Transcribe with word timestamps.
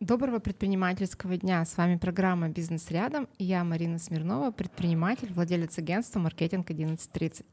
Доброго 0.00 0.38
предпринимательского 0.38 1.36
дня. 1.38 1.64
С 1.64 1.76
вами 1.76 1.96
программа 1.96 2.48
«Бизнес 2.48 2.88
рядом» 2.92 3.28
и 3.36 3.44
я, 3.44 3.64
Марина 3.64 3.98
Смирнова, 3.98 4.52
предприниматель, 4.52 5.32
владелец 5.32 5.76
агентства 5.76 6.20
«Маркетинг 6.20 6.70
1130». 6.70 7.44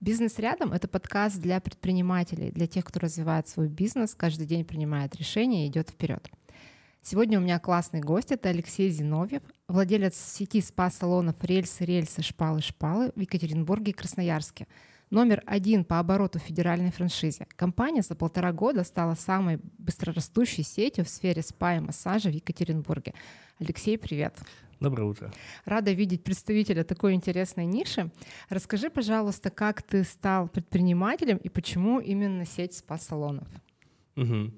«Бизнес 0.00 0.38
рядом»— 0.38 0.72
это 0.72 0.86
подкаст 0.86 1.40
для 1.40 1.58
предпринимателей, 1.60 2.52
для 2.52 2.68
тех, 2.68 2.84
кто 2.84 3.00
развивает 3.00 3.48
свой 3.48 3.66
бизнес, 3.66 4.14
каждый 4.14 4.46
день 4.46 4.64
принимает 4.64 5.16
решения 5.16 5.66
и 5.66 5.68
идет 5.68 5.90
вперед. 5.90 6.30
Сегодня 7.02 7.40
у 7.40 7.42
меня 7.42 7.58
классный 7.58 8.00
гость— 8.00 8.30
это 8.30 8.50
Алексей 8.50 8.88
Зиновьев, 8.90 9.42
владелец 9.66 10.14
сети 10.14 10.60
спа-салонов 10.60 11.42
«Рельсы, 11.42 11.84
рельсы, 11.84 12.22
шпалы, 12.22 12.60
шпалы» 12.60 13.10
в 13.16 13.20
Екатеринбурге 13.20 13.90
и 13.90 13.94
Красноярске— 13.94 14.68
номер 15.10 15.42
один 15.44 15.84
по 15.84 15.98
обороту 15.98 16.38
федеральной 16.38 16.92
франшизе. 16.92 17.46
Компания 17.56 18.02
за 18.02 18.14
полтора 18.14 18.52
года 18.52 18.84
стала 18.84 19.14
самой 19.14 19.58
быстрорастущей 19.78 20.62
сетью 20.62 21.04
в 21.04 21.08
сфере 21.08 21.42
спа 21.42 21.76
и 21.76 21.80
массажа 21.80 22.30
в 22.30 22.32
Екатеринбурге. 22.32 23.14
Алексей, 23.58 23.98
привет. 23.98 24.38
Доброе 24.78 25.04
утро. 25.04 25.32
Рада 25.66 25.92
видеть 25.92 26.24
представителя 26.24 26.84
такой 26.84 27.12
интересной 27.12 27.66
ниши. 27.66 28.10
Расскажи, 28.48 28.88
пожалуйста, 28.88 29.50
как 29.50 29.82
ты 29.82 30.04
стал 30.04 30.48
предпринимателем 30.48 31.36
и 31.36 31.50
почему 31.50 32.00
именно 32.00 32.46
сеть 32.46 32.74
спа-салонов? 32.74 33.48
Угу. 34.16 34.52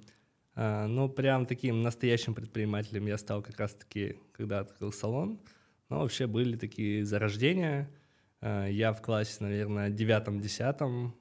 А, 0.54 0.86
ну, 0.86 1.08
прям 1.08 1.46
таким 1.46 1.82
настоящим 1.82 2.34
предпринимателем 2.34 3.06
я 3.06 3.18
стал 3.18 3.42
как 3.42 3.58
раз-таки, 3.58 4.18
когда 4.32 4.60
открыл 4.60 4.92
салон. 4.92 5.40
Но 5.88 6.00
вообще 6.00 6.26
были 6.26 6.56
такие 6.56 7.04
зарождения— 7.04 7.90
я 8.42 8.92
в 8.92 9.00
классе, 9.00 9.36
наверное, 9.40 9.88
девятом-десятом 9.88 11.14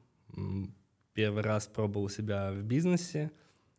первый 1.14 1.44
раз 1.44 1.68
пробовал 1.68 2.10
себя 2.10 2.52
в 2.52 2.64
бизнесе. 2.64 3.32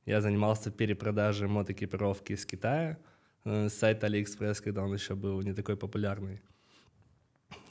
Я 0.07 0.21
занимался 0.21 0.71
перепродажей 0.71 1.49
мотоэкипировки 1.49 2.33
из 2.33 2.45
Китая 2.45 2.99
э, 3.45 3.69
с 3.69 3.75
сайта 3.75 4.07
AliExpress, 4.07 4.63
когда 4.63 4.83
он 4.83 4.95
еще 4.95 5.15
был 5.15 5.41
не 5.43 5.55
такой 5.55 5.77
популярный. 5.77 6.41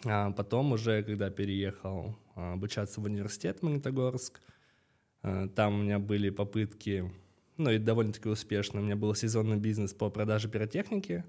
А 0.05 0.31
потом 0.31 0.71
уже, 0.71 1.03
когда 1.03 1.29
переехал 1.29 2.17
э, 2.35 2.53
обучаться 2.53 3.01
в 3.01 3.03
университет 3.05 3.61
Магнитогорск, 3.61 4.41
там 5.55 5.75
у 5.75 5.83
меня 5.83 5.99
были 5.99 6.31
попытки, 6.31 7.13
ну 7.57 7.69
и 7.69 7.77
довольно-таки 7.77 8.27
успешно. 8.27 8.79
У 8.79 8.83
меня 8.83 8.95
был 8.95 9.13
сезонный 9.13 9.57
бизнес 9.57 9.93
по 9.93 10.09
продаже 10.09 10.49
пиротехники. 10.49 11.23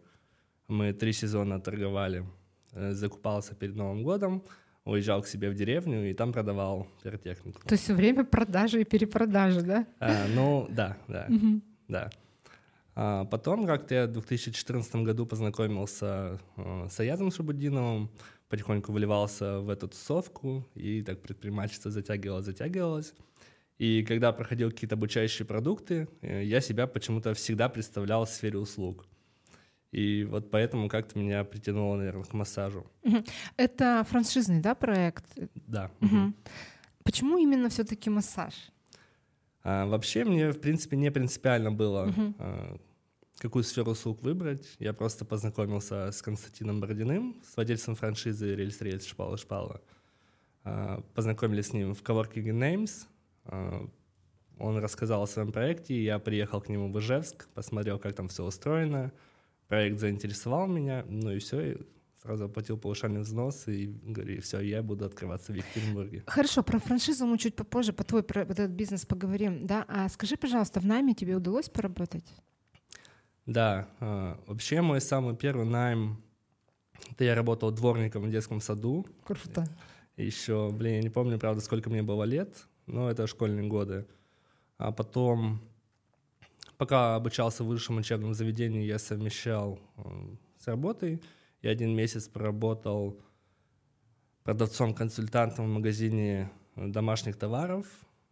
Мы 0.67 0.95
три 0.95 1.13
сезона 1.13 1.61
торговали 1.61 2.25
Э, 2.25 2.42
закупался 2.73 3.55
перед 3.55 3.77
Новым 3.77 4.03
годом, 4.03 4.45
уезжал 4.85 5.23
к 5.23 5.27
себе 5.27 5.51
в 5.51 5.55
деревню 5.55 6.11
и 6.11 6.15
там 6.15 6.33
продавал 6.33 6.89
пиротехнику. 7.03 7.61
То 7.63 7.73
есть 7.73 7.85
все 7.85 7.95
время 7.95 8.25
продажи 8.25 8.81
и 8.81 8.85
перепродажи, 8.85 9.63
да? 9.63 9.87
А, 10.01 10.27
ну, 10.35 10.67
да, 10.71 10.97
да, 11.09 11.29
да. 11.89 12.11
А 12.95 13.25
потом 13.25 13.67
как-то 13.67 13.95
я 13.95 14.07
в 14.07 14.13
2014 14.13 14.97
году 14.97 15.25
познакомился 15.25 16.39
э, 16.57 16.89
с 16.91 17.01
Аязом 17.01 17.31
Шабудиновым, 17.31 18.11
потихоньку 18.49 18.93
выливался 18.93 19.61
в 19.61 19.71
эту 19.71 19.89
тусовку, 19.89 20.69
и 20.75 21.03
так 21.03 21.23
предпринимательство 21.23 21.91
затягивалось, 21.91 22.45
затягивалось. 22.45 23.15
И 23.79 24.05
когда 24.05 24.33
проходил 24.33 24.71
какие-то 24.71 24.97
обучающие 24.97 25.47
продукты, 25.47 26.07
э, 26.21 26.45
я 26.45 26.61
себя 26.61 26.87
почему-то 26.87 27.33
всегда 27.33 27.71
представлял 27.71 28.27
в 28.27 28.29
сфере 28.29 28.59
услуг. 28.59 29.07
И 29.93 30.25
вот 30.25 30.51
поэтому 30.51 30.89
как-то 30.89 31.19
меня 31.19 31.45
притянуло, 31.45 31.97
наверное, 31.97 32.25
к 32.25 32.33
массажу. 32.33 32.87
Это 33.59 34.05
франшизный, 34.09 34.61
да, 34.61 34.75
проект? 34.75 35.25
Да. 35.55 35.91
Угу. 36.01 36.33
Почему 37.05 37.37
именно 37.37 37.69
все-таки 37.69 38.09
массаж? 38.09 38.55
А, 39.63 39.87
вообще 39.87 40.25
мне, 40.25 40.51
в 40.51 40.61
принципе, 40.61 40.97
не 40.97 41.11
принципиально 41.11 41.71
было, 41.71 42.09
угу. 42.09 42.35
а, 42.39 42.79
какую 43.39 43.65
сферу 43.65 43.93
услуг 43.93 44.23
выбрать. 44.23 44.77
Я 44.79 44.95
просто 44.95 45.27
познакомился 45.27 46.11
с 46.11 46.23
Константином 46.23 46.81
Бородиным, 46.81 47.37
с 47.45 47.55
владельцем 47.55 47.95
франшизы 47.95 48.55
«Рельс 48.55 48.81
Рельс 48.81 49.05
Шпала 49.05 49.37
Шпала». 49.37 49.83
А, 50.65 51.03
познакомились 51.15 51.67
с 51.67 51.73
ним 51.75 51.95
в 51.95 52.03
Coworking 52.03 52.45
Names. 52.47 53.07
А, 53.45 53.87
он 54.59 54.79
рассказал 54.79 55.23
о 55.23 55.27
своем 55.27 55.53
проекте, 55.53 56.03
я 56.03 56.19
приехал 56.19 56.61
к 56.61 56.69
нему 56.69 56.91
в 56.91 56.99
Ижевск, 56.99 57.49
посмотрел, 57.55 57.99
как 57.99 58.15
там 58.15 58.29
все 58.29 58.45
устроено, 58.45 59.13
проект 59.73 60.01
заинтересовал 60.01 60.67
меня, 60.67 61.03
ну 61.09 61.31
и 61.31 61.39
все, 61.39 61.73
и 61.73 61.77
сразу 62.21 62.45
оплатил 62.45 62.77
повышальный 62.77 63.23
взнос 63.23 63.69
и 63.69 63.87
говорю, 63.87 64.43
все, 64.43 64.61
я 64.61 64.83
буду 64.83 65.07
открываться 65.07 65.51
в 65.51 65.55
Екатеринбурге. 65.55 66.25
Хорошо, 66.27 66.63
про 66.63 66.79
франшизу 66.79 67.25
мы 67.25 67.39
чуть 67.39 67.57
попозже, 67.57 67.95
по 67.95 68.05
твой 68.05 68.23
про 68.23 68.43
этот 68.43 68.71
бизнес 68.71 69.07
поговорим, 69.07 69.65
да? 69.65 69.87
А 69.89 70.11
скажи, 70.11 70.37
пожалуйста, 70.37 70.81
в 70.81 70.85
найме 70.85 71.15
тебе 71.15 71.37
удалось 71.37 71.71
поработать? 71.71 72.27
Да, 73.47 73.89
э, 74.01 74.37
вообще 74.47 74.83
мой 74.83 75.01
самый 75.01 75.35
первый 75.37 75.65
найм, 75.65 76.23
это 77.11 77.25
я 77.25 77.35
работал 77.35 77.71
дворником 77.71 78.25
в 78.25 78.31
детском 78.31 78.61
саду. 78.61 79.07
Круто. 79.25 79.67
Еще, 80.19 80.69
блин, 80.71 80.97
я 80.97 81.03
не 81.03 81.09
помню, 81.09 81.39
правда, 81.39 81.63
сколько 81.63 81.89
мне 81.89 82.03
было 82.03 82.25
лет, 82.25 82.69
но 82.85 83.11
это 83.11 83.27
школьные 83.27 83.69
годы. 83.69 84.07
А 84.77 84.93
потом 84.93 85.63
Пока 86.83 87.15
обучался 87.15 87.63
в 87.63 87.69
высшем 87.69 87.99
учебном 87.99 88.35
заведении, 88.35 88.85
я 88.85 88.99
совмещал 88.99 89.79
э, 89.99 90.03
с 90.59 90.67
работой. 90.67 91.23
Я 91.63 91.71
один 91.71 91.95
месяц 91.95 92.27
проработал 92.27 93.21
продавцом-консультантом 94.43 95.67
в 95.67 95.69
магазине 95.69 96.51
домашних 96.75 97.37
товаров. 97.37 97.87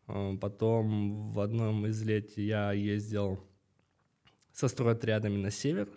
Э, 0.08 0.36
потом 0.40 1.30
в 1.30 1.38
одном 1.38 1.86
из 1.86 2.02
лет 2.02 2.36
я 2.36 2.72
ездил 2.72 3.38
со 4.52 4.66
стройотрядами 4.66 5.36
на 5.36 5.52
север, 5.52 5.88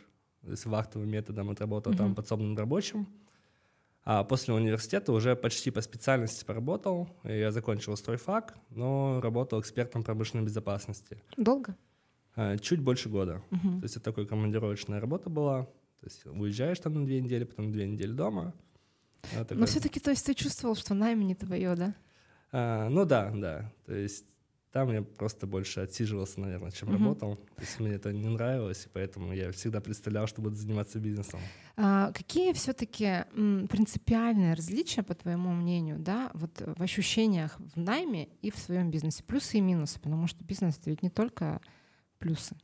с 0.43 0.67
вахтовым 0.67 1.09
методом 1.09 1.49
отработал 1.49 1.93
mm-hmm. 1.93 1.97
там 1.97 2.13
подсобным 2.13 2.55
рабочим. 2.55 3.07
А 4.03 4.23
после 4.23 4.53
университета 4.53 5.11
уже 5.11 5.35
почти 5.35 5.71
по 5.71 5.81
специальности 5.81 6.45
поработал. 6.45 7.09
Я 7.23 7.49
закончил 7.49 7.97
стройфак, 7.97 8.55
но 8.69 9.21
работал 9.23 9.59
экспертом 9.59 10.03
промышленной 10.03 10.45
безопасности. 10.45 11.19
Долго? 11.35 11.75
Э, 12.35 12.57
чуть 12.57 12.79
больше 12.79 13.09
года. 13.09 13.41
Угу. 13.51 13.79
То 13.79 13.83
есть 13.83 13.95
это 13.95 14.05
такая 14.05 14.25
командировочная 14.25 14.99
работа 14.99 15.29
была. 15.29 15.63
То 15.63 16.05
есть 16.05 16.25
уезжаешь 16.25 16.79
там 16.79 16.93
на 16.93 17.05
две 17.05 17.21
недели, 17.21 17.43
потом 17.43 17.71
две 17.71 17.87
недели 17.87 18.11
дома. 18.11 18.53
Вот 19.35 19.51
Но 19.51 19.65
все-таки, 19.65 19.99
то 19.99 20.09
есть 20.09 20.25
ты 20.25 20.33
чувствовал, 20.33 20.75
что 20.75 20.93
найм 20.93 21.21
не 21.21 21.35
твое, 21.35 21.75
да? 21.75 21.95
А, 22.51 22.89
ну 22.89 23.05
да, 23.05 23.31
да. 23.31 23.71
То 23.85 23.93
есть 23.93 24.25
там 24.73 24.91
я 24.91 25.03
просто 25.03 25.45
больше 25.47 25.81
отсиживался, 25.81 26.41
наверное, 26.41 26.71
чем 26.71 26.89
uh 26.89 26.93
работал. 26.93 27.35
То 27.35 27.61
есть 27.61 27.79
мне 27.79 27.91
это 27.91 28.11
не 28.11 28.27
нравилось, 28.27 28.85
и 28.85 28.89
поэтому 28.91 29.31
я 29.31 29.51
всегда 29.51 29.79
представлял, 29.79 30.27
что 30.27 30.41
буду 30.41 30.55
заниматься 30.55 30.99
бизнесом. 30.99 31.39
А, 31.77 32.11
какие 32.11 32.51
все-таки 32.53 33.25
принципиальные 33.33 34.55
различия, 34.55 35.03
по 35.03 35.13
твоему 35.13 35.53
мнению, 35.53 35.99
да, 35.99 36.31
вот 36.33 36.51
в 36.59 36.81
ощущениях 36.81 37.55
в 37.59 37.79
найме 37.79 38.29
и 38.41 38.49
в 38.49 38.57
своем 38.57 38.89
бизнесе? 38.89 39.23
Плюсы 39.23 39.59
и 39.59 39.61
минусы, 39.61 39.99
потому 39.99 40.25
что 40.27 40.43
бизнес 40.43 40.79
это 40.79 40.89
ведь 40.89 41.03
не 41.03 41.11
только 41.11 41.61
плюсы. 42.23 42.55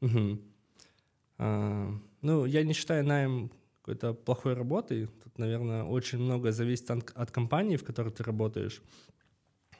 Угу. 0.00 0.40
А, 1.38 1.92
ну, 2.22 2.44
я 2.44 2.62
не 2.62 2.72
считаю 2.72 3.04
найм 3.04 3.50
какой-то 3.80 4.14
плохой 4.14 4.54
работой. 4.54 5.08
Тут, 5.22 5.38
наверное, 5.38 5.84
очень 5.84 6.18
много 6.18 6.52
зависит 6.52 6.90
от, 6.90 7.10
от 7.14 7.30
компании, 7.30 7.76
в 7.76 7.84
которой 7.84 8.10
ты 8.10 8.22
работаешь. 8.22 8.82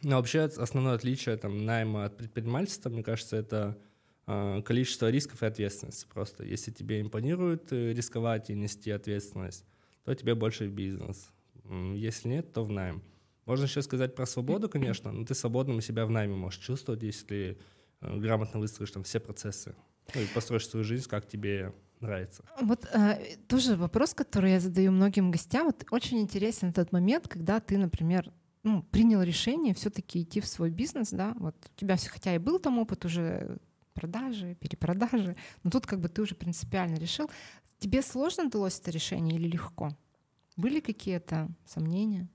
Но 0.03 0.17
вообще 0.17 0.43
основное 0.43 0.95
отличие 0.95 1.37
там, 1.39 1.65
найма 1.65 2.05
от 2.05 2.17
предпринимательства, 2.19 2.91
мне 2.91 3.03
кажется, 3.03 3.37
это 3.37 3.79
э, 4.27 4.61
количество 4.63 5.11
рисков 5.11 5.43
и 5.43 5.47
ответственности. 5.47 6.07
Просто 6.13 6.45
если 6.45 6.71
тебе 6.71 7.01
импонирует 7.01 7.73
э, 7.73 7.95
рисковать 7.95 8.51
и 8.51 8.55
нести 8.55 8.91
ответственность, 8.91 9.65
то 10.05 10.15
тебе 10.15 10.35
больше 10.35 10.69
в 10.69 10.73
бизнес. 10.73 11.31
Если 11.95 12.29
нет, 12.29 12.53
то 12.53 12.65
в 12.65 12.71
найм. 12.71 13.03
Можно 13.47 13.65
еще 13.65 13.81
сказать 13.81 14.15
про 14.15 14.27
свободу, 14.27 14.69
конечно, 14.71 15.13
но 15.13 15.25
ты 15.25 15.35
свободным 15.35 15.81
себя 15.81 16.05
в 16.05 16.11
найме 16.11 16.35
можешь 16.35 16.61
чувствовать, 16.61 17.03
если 17.03 17.59
грамотно 18.05 18.61
выстроишь 18.61 18.91
там 18.91 19.03
все 19.03 19.21
процессы. 19.21 19.75
Ну 20.15 20.21
и 20.21 20.27
построишь 20.27 20.69
свою 20.69 20.85
жизнь, 20.85 21.09
как 21.09 21.27
тебе 21.27 21.73
нравится. 22.01 22.45
Вот 22.61 22.87
э, 22.93 23.37
тоже 23.49 23.77
вопрос, 23.77 24.15
который 24.15 24.53
я 24.53 24.61
задаю 24.61 24.93
многим 24.93 25.31
гостям. 25.31 25.67
Вот 25.67 25.85
очень 25.91 26.21
интересен 26.21 26.69
этот 26.69 26.93
момент, 26.93 27.29
когда 27.29 27.61
ты, 27.61 27.79
например, 27.79 28.33
ну, 28.63 28.83
принял 28.83 29.23
решение 29.23 29.75
все-таки 29.75 30.23
идти 30.23 30.41
в 30.41 30.47
свой 30.47 30.71
бизнес, 30.71 31.11
да, 31.11 31.35
вот 31.39 31.55
у 31.75 31.79
тебя 31.79 31.97
все, 31.97 32.11
хотя 32.11 32.35
и 32.35 32.39
был 32.39 32.59
там 32.59 32.79
опыт 32.79 33.05
уже 33.05 33.59
продажи, 33.93 34.57
перепродажи, 34.57 35.37
но 35.63 35.71
тут 35.71 35.87
как 35.87 36.01
бы 36.01 36.09
ты 36.09 36.23
уже 36.23 36.35
принципиально 36.35 36.97
решил. 36.97 37.31
Тебе 37.79 38.03
сложно 38.03 38.49
далось 38.49 38.81
это 38.81 38.91
решение 38.91 39.37
или 39.37 39.49
легко? 39.49 39.97
Были 40.57 40.81
какие-то 40.81 41.49
сомнения? 41.67 42.29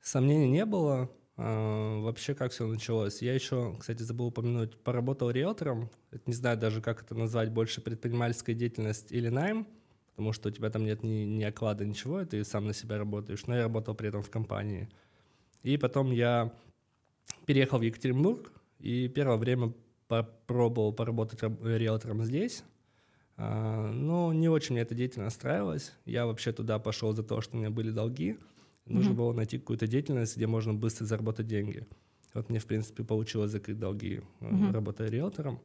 Сомнений 0.00 0.48
не 0.48 0.64
было. 0.64 1.10
А, 1.42 1.98
вообще, 2.02 2.34
как 2.34 2.52
все 2.52 2.66
началось? 2.66 3.22
Я 3.22 3.32
еще, 3.32 3.74
кстати, 3.80 4.02
забыл 4.02 4.26
упомянуть, 4.26 4.76
поработал 4.76 5.30
риэлтором. 5.30 5.88
Не 6.26 6.34
знаю 6.34 6.58
даже, 6.58 6.82
как 6.82 7.00
это 7.02 7.14
назвать, 7.14 7.50
больше 7.50 7.80
предпринимательская 7.80 8.54
деятельность 8.54 9.10
или 9.10 9.30
найм, 9.30 9.66
потому 10.10 10.34
что 10.34 10.50
у 10.50 10.52
тебя 10.52 10.68
там 10.68 10.84
нет 10.84 11.02
ни, 11.02 11.24
ни 11.24 11.42
оклада, 11.42 11.86
ничего, 11.86 12.22
ты 12.26 12.44
сам 12.44 12.66
на 12.66 12.74
себя 12.74 12.98
работаешь. 12.98 13.46
Но 13.46 13.56
я 13.56 13.62
работал 13.62 13.94
при 13.94 14.10
этом 14.10 14.22
в 14.22 14.28
компании. 14.28 14.90
И 15.62 15.78
потом 15.78 16.10
я 16.10 16.52
переехал 17.46 17.78
в 17.78 17.82
Екатеринбург, 17.82 18.52
и 18.78 19.08
первое 19.08 19.38
время 19.38 19.72
попробовал 20.08 20.92
поработать 20.92 21.42
риэлтором 21.42 22.22
здесь. 22.22 22.64
А, 23.38 23.90
но 23.90 24.34
не 24.34 24.50
очень 24.50 24.74
мне 24.74 24.82
эта 24.82 24.94
деятельность 24.94 25.42
нравилась. 25.42 25.94
Я 26.04 26.26
вообще 26.26 26.52
туда 26.52 26.78
пошел 26.78 27.14
за 27.14 27.22
то, 27.22 27.40
что 27.40 27.56
у 27.56 27.60
меня 27.60 27.70
были 27.70 27.90
долги. 27.90 28.36
Нужно 28.90 29.10
mm-hmm. 29.10 29.14
было 29.14 29.32
найти 29.32 29.58
какую-то 29.58 29.86
деятельность, 29.86 30.36
где 30.36 30.46
можно 30.46 30.74
быстро 30.74 31.04
заработать 31.04 31.46
деньги. 31.46 31.86
Вот 32.34 32.48
мне, 32.48 32.58
в 32.58 32.66
принципе, 32.66 33.04
получилось 33.04 33.50
закрыть 33.50 33.78
долги, 33.78 34.20
mm-hmm. 34.40 34.72
работая 34.72 35.08
риэлтором. 35.08 35.60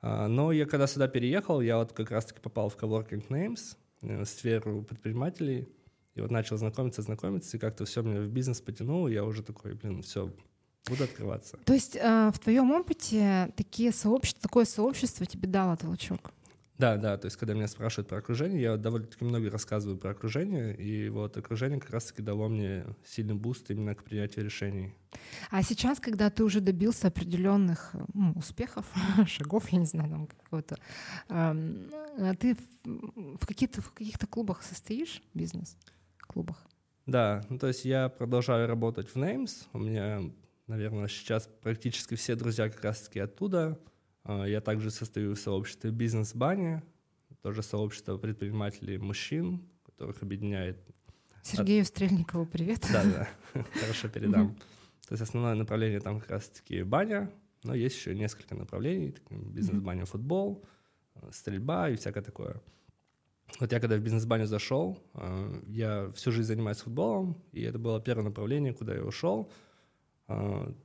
А, 0.00 0.28
но 0.28 0.52
я 0.52 0.66
когда 0.66 0.86
сюда 0.86 1.08
переехал, 1.08 1.60
я 1.60 1.78
вот 1.78 1.92
как 1.92 2.10
раз-таки 2.10 2.40
попал 2.40 2.68
в 2.68 2.76
Coworking 2.76 3.26
Names, 3.28 3.76
э, 4.02 4.24
сферу 4.24 4.82
предпринимателей, 4.82 5.68
и 6.14 6.20
вот 6.20 6.30
начал 6.30 6.56
знакомиться, 6.56 7.02
знакомиться, 7.02 7.56
и 7.56 7.60
как-то 7.60 7.84
все 7.84 8.02
меня 8.02 8.20
в 8.20 8.28
бизнес 8.28 8.60
потянуло, 8.60 9.08
я 9.08 9.24
уже 9.24 9.42
такой, 9.42 9.74
блин, 9.74 10.02
все, 10.02 10.32
буду 10.88 11.04
открываться. 11.04 11.58
То 11.64 11.74
есть 11.74 11.96
э, 11.96 12.30
в 12.34 12.38
твоем 12.38 12.70
опыте 12.72 13.52
такие 13.56 13.92
сообщества, 13.92 14.42
такое 14.42 14.64
сообщество 14.64 15.26
тебе 15.26 15.48
дало 15.48 15.76
толчок? 15.76 16.32
Да, 16.78 16.96
да, 16.96 17.16
то 17.18 17.26
есть 17.26 17.36
когда 17.36 17.54
меня 17.54 17.66
спрашивают 17.66 18.08
про 18.08 18.18
окружение, 18.18 18.62
я 18.62 18.76
довольно-таки 18.76 19.24
много 19.24 19.50
рассказываю 19.50 19.98
про 19.98 20.10
окружение, 20.10 20.76
и 20.76 21.08
вот 21.08 21.36
окружение 21.36 21.80
как 21.80 21.90
раз-таки 21.90 22.22
дало 22.22 22.48
мне 22.48 22.86
сильный 23.04 23.34
boost 23.34 23.68
именно 23.72 23.96
к 23.96 24.04
принятию 24.04 24.44
решений. 24.44 24.94
А 25.50 25.64
сейчас, 25.64 25.98
когда 25.98 26.30
ты 26.30 26.44
уже 26.44 26.60
добился 26.60 27.08
определенных 27.08 27.96
ну, 28.14 28.32
успехов, 28.36 28.86
шагов, 29.26 29.68
я 29.70 29.78
не 29.78 29.86
знаю, 29.86 30.08
там 30.08 30.26
какого-то, 30.28 30.76
э, 31.28 32.34
ты 32.38 32.56
в, 32.84 33.44
каких-то, 33.44 33.82
в 33.82 33.92
каких-то 33.92 34.28
клубах 34.28 34.62
состоишь, 34.62 35.20
бизнес-клубах? 35.34 36.64
Да, 37.06 37.44
ну 37.48 37.58
то 37.58 37.66
есть 37.66 37.84
я 37.84 38.08
продолжаю 38.08 38.68
работать 38.68 39.08
в 39.08 39.16
Names, 39.16 39.66
у 39.72 39.80
меня, 39.80 40.20
наверное, 40.68 41.08
сейчас 41.08 41.48
практически 41.60 42.14
все 42.14 42.36
друзья 42.36 42.68
как 42.68 42.84
раз-таки 42.84 43.18
оттуда, 43.18 43.80
я 44.28 44.60
также 44.60 44.90
состою 44.90 45.34
в 45.34 45.38
сообществе 45.38 45.90
«Бизнес-бани», 45.90 46.82
тоже 47.42 47.62
сообщество 47.62 48.18
предпринимателей 48.18 48.98
мужчин, 48.98 49.62
которых 49.84 50.22
объединяет... 50.22 50.78
Сергею 51.42 51.84
Стрельникову 51.84 52.44
привет. 52.44 52.86
Да, 52.92 53.04
да, 53.04 53.64
хорошо 53.80 54.08
передам. 54.08 54.54
То 55.06 55.14
есть 55.14 55.22
основное 55.22 55.54
направление 55.54 56.00
там 56.00 56.20
как 56.20 56.30
раз-таки 56.30 56.82
баня, 56.82 57.30
но 57.62 57.74
есть 57.74 57.96
еще 57.96 58.14
несколько 58.14 58.54
направлений, 58.54 59.14
бизнес-баня, 59.30 60.04
футбол, 60.04 60.64
э, 61.14 61.30
стрельба 61.32 61.88
и 61.88 61.96
всякое 61.96 62.22
такое. 62.22 62.60
Вот 63.60 63.72
я 63.72 63.80
когда 63.80 63.96
в 63.96 64.00
бизнес-баню 64.00 64.46
зашел, 64.46 65.02
э, 65.14 65.62
я 65.68 66.10
всю 66.14 66.32
жизнь 66.32 66.48
занимаюсь 66.48 66.78
футболом, 66.78 67.42
и 67.52 67.62
это 67.62 67.78
было 67.78 68.00
первое 68.00 68.24
направление, 68.24 68.74
куда 68.74 68.94
я 68.94 69.02
ушел— 69.02 69.50
а, 69.60 69.67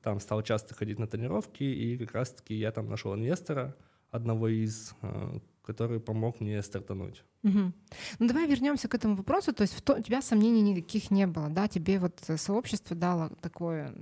там 0.01 0.19
стал 0.21 0.41
часто 0.41 0.73
ходить 0.73 0.99
на 0.99 1.07
тренировки, 1.07 1.63
и 1.63 1.97
как 1.97 2.13
раз-таки 2.13 2.55
я 2.55 2.71
там 2.71 2.89
нашел 2.89 3.13
инвестора, 3.13 3.75
одного 4.09 4.47
из, 4.47 4.93
а, 5.01 5.39
который 5.63 5.99
помог 5.99 6.39
мне 6.39 6.61
стартануть. 6.61 7.23
Угу. 7.43 7.73
Ну 8.19 8.27
давай 8.27 8.47
вернемся 8.47 8.87
к 8.87 8.95
этому 8.95 9.15
вопросу. 9.15 9.53
То 9.53 9.63
есть 9.63 9.73
в 9.73 9.81
то, 9.81 9.95
у 9.95 10.01
тебя 10.01 10.21
сомнений 10.21 10.61
никаких 10.61 11.11
не 11.11 11.27
было, 11.27 11.49
да? 11.49 11.67
Тебе 11.67 11.99
вот 11.99 12.21
сообщество 12.37 12.95
дало 12.95 13.29
такое, 13.41 13.93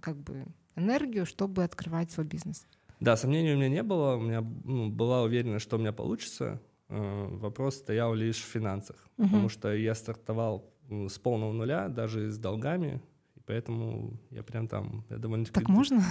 как 0.00 0.16
бы, 0.16 0.46
энергию, 0.76 1.26
чтобы 1.26 1.62
открывать 1.62 2.10
свой 2.10 2.26
бизнес. 2.26 2.66
Да, 3.00 3.16
сомнений 3.16 3.52
у 3.52 3.56
меня 3.56 3.68
не 3.68 3.82
было. 3.82 4.16
У 4.16 4.20
меня 4.20 4.40
ну, 4.40 4.88
была 4.88 5.22
уверенность, 5.22 5.64
что 5.64 5.76
у 5.76 5.78
меня 5.78 5.92
получится. 5.92 6.60
А, 6.88 7.28
вопрос 7.28 7.76
стоял 7.76 8.14
лишь 8.14 8.38
в 8.38 8.46
финансах, 8.46 8.96
угу. 9.18 9.26
потому 9.26 9.48
что 9.50 9.72
я 9.74 9.94
стартовал 9.94 10.72
с 10.88 11.18
полного 11.18 11.52
нуля, 11.52 11.88
даже 11.88 12.30
с 12.30 12.38
долгами. 12.38 13.00
Поэтому 13.46 14.18
я 14.30 14.42
прям 14.42 14.68
там, 14.68 15.04
я 15.10 15.16
довольно-таки... 15.16 15.58
Так 15.58 15.68
можно? 15.68 16.02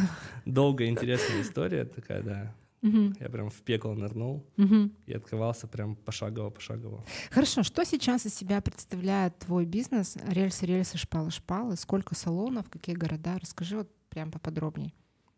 Долгая, 0.45 0.89
интересная 0.89 1.41
история 1.41 1.85
такая, 1.85 2.23
да. 2.23 2.55
Угу. 2.81 3.13
Я 3.19 3.29
прям 3.29 3.49
в 3.49 3.61
пекло 3.61 3.93
нырнул 3.93 4.45
угу. 4.57 4.89
и 5.05 5.13
открывался 5.13 5.67
прям 5.67 5.95
пошагово, 5.95 6.49
пошагово. 6.49 7.03
Хорошо, 7.29 7.63
что 7.63 7.83
сейчас 7.83 8.25
из 8.25 8.33
себя 8.33 8.61
представляет 8.61 9.37
твой 9.39 9.65
бизнес? 9.65 10.17
Рельсы, 10.27 10.65
рельсы, 10.65 10.97
шпалы, 10.97 11.31
шпалы. 11.31 11.75
Сколько 11.75 12.15
салонов, 12.15 12.69
какие 12.69 12.95
города? 12.95 13.37
Расскажи 13.39 13.77
вот 13.77 13.89
прям 14.09 14.31
поподробнее. 14.31 14.93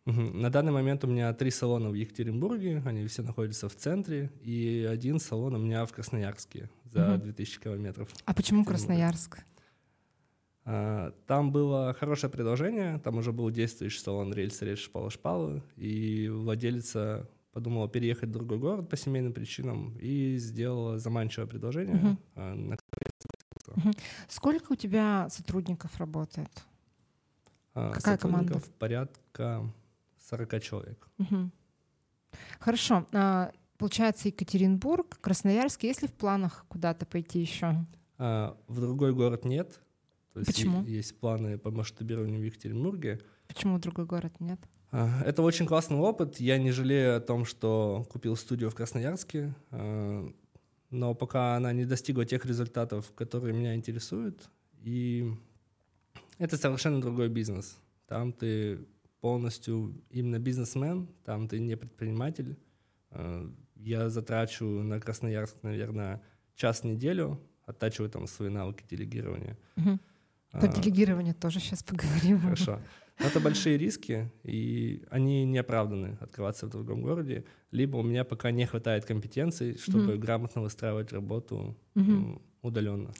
Угу. 0.05 0.21
На 0.21 0.49
данный 0.49 0.71
момент 0.71 1.03
у 1.03 1.07
меня 1.07 1.33
три 1.33 1.51
салона 1.51 1.89
в 1.89 1.93
Екатеринбурге, 1.93 2.81
они 2.85 3.05
все 3.07 3.21
находятся 3.21 3.69
в 3.69 3.75
центре, 3.75 4.31
и 4.41 4.87
один 4.89 5.19
салон 5.19 5.55
у 5.55 5.59
меня 5.59 5.85
в 5.85 5.93
Красноярске 5.93 6.69
за 6.85 7.15
угу. 7.15 7.23
2000 7.23 7.59
километров. 7.59 8.09
А 8.25 8.33
почему 8.33 8.65
Красноярск? 8.65 9.43
А, 10.73 11.11
там 11.27 11.51
было 11.51 11.93
хорошее 11.93 12.31
предложение, 12.31 12.97
там 12.99 13.17
уже 13.17 13.33
был 13.33 13.49
действующий 13.49 13.99
салон 13.99 14.33
рельс, 14.33 14.61
рельс, 14.61 14.79
шпала, 14.79 15.09
шпала, 15.09 15.61
и 15.75 16.29
владелица 16.29 17.29
подумала 17.51 17.89
переехать 17.89 18.29
в 18.29 18.31
другой 18.31 18.57
город 18.57 18.87
по 18.87 18.95
семейным 18.95 19.33
причинам 19.33 19.97
и 19.99 20.37
сделала 20.37 20.97
заманчивое 20.97 21.45
предложение. 21.45 21.95
Угу. 21.95 22.41
На 22.41 22.77
угу. 23.67 23.91
Сколько 24.29 24.71
у 24.71 24.75
тебя 24.75 25.27
сотрудников 25.29 25.99
работает? 25.99 26.51
А, 27.73 27.91
Какая 27.91 28.17
команда? 28.17 28.61
порядка 28.79 29.69
40 30.29 30.61
человек. 30.61 31.09
Угу. 31.17 31.49
Хорошо. 32.59 33.05
Получается, 33.77 34.29
Екатеринбург, 34.29 35.19
Красноярск. 35.19 35.83
Есть 35.83 36.01
ли 36.01 36.07
в 36.07 36.13
планах 36.13 36.65
куда-то 36.69 37.05
пойти 37.05 37.39
еще? 37.39 37.75
В 38.17 38.55
другой 38.69 39.13
город 39.13 39.43
нет. 39.43 39.81
То 40.33 40.39
есть 40.39 40.53
Почему? 40.53 40.83
Есть 40.83 41.19
планы 41.19 41.57
по 41.57 41.71
масштабированию 41.71 42.39
в 42.39 42.43
Екатеринбурге. 42.43 43.19
Почему 43.47 43.79
другой 43.79 44.05
город 44.05 44.33
нет? 44.39 44.59
А, 44.91 45.21
это 45.25 45.41
очень 45.41 45.65
классный 45.65 45.97
опыт. 45.97 46.39
Я 46.39 46.57
не 46.57 46.71
жалею 46.71 47.17
о 47.17 47.19
том, 47.19 47.45
что 47.45 48.05
купил 48.09 48.35
студию 48.35 48.69
в 48.69 48.75
Красноярске, 48.75 49.53
а, 49.71 50.29
но 50.89 51.15
пока 51.15 51.55
она 51.55 51.73
не 51.73 51.85
достигла 51.85 52.25
тех 52.25 52.45
результатов, 52.45 53.11
которые 53.13 53.53
меня 53.53 53.75
интересуют. 53.75 54.49
И 54.81 55.31
это 56.37 56.57
совершенно 56.57 57.01
другой 57.01 57.29
бизнес. 57.29 57.77
Там 58.07 58.31
ты 58.33 58.79
полностью 59.19 60.01
именно 60.09 60.39
бизнесмен, 60.39 61.07
там 61.23 61.47
ты 61.47 61.59
не 61.59 61.75
предприниматель. 61.75 62.57
А, 63.09 63.49
я 63.75 64.09
затрачу 64.09 64.65
на 64.65 64.99
Красноярск, 64.99 65.55
наверное, 65.63 66.21
час 66.55 66.81
в 66.81 66.83
неделю, 66.85 67.39
оттачиваю 67.65 68.09
там 68.09 68.27
свои 68.27 68.49
навыки 68.49 68.83
делегирования. 68.89 69.57
Uh-huh. 69.75 69.99
По 70.51 70.65
а, 70.65 70.67
делегированию 70.67 71.33
тоже 71.33 71.59
сейчас 71.59 71.83
поговорим. 71.83 72.39
Хорошо. 72.41 72.79
Но 73.19 73.27
это 73.27 73.39
большие 73.39 73.77
риски, 73.77 74.31
и 74.43 75.03
они 75.09 75.45
не 75.45 75.59
оправданы 75.59 76.17
открываться 76.19 76.65
в 76.65 76.69
другом 76.69 77.01
городе. 77.01 77.45
Либо 77.71 77.97
у 77.97 78.03
меня 78.03 78.23
пока 78.23 78.51
не 78.51 78.65
хватает 78.65 79.05
компетенций, 79.05 79.77
чтобы 79.77 80.13
mm-hmm. 80.13 80.17
грамотно 80.17 80.61
выстраивать 80.61 81.13
работу 81.13 81.77
mm-hmm. 81.95 82.41
удаленно. 82.63 83.11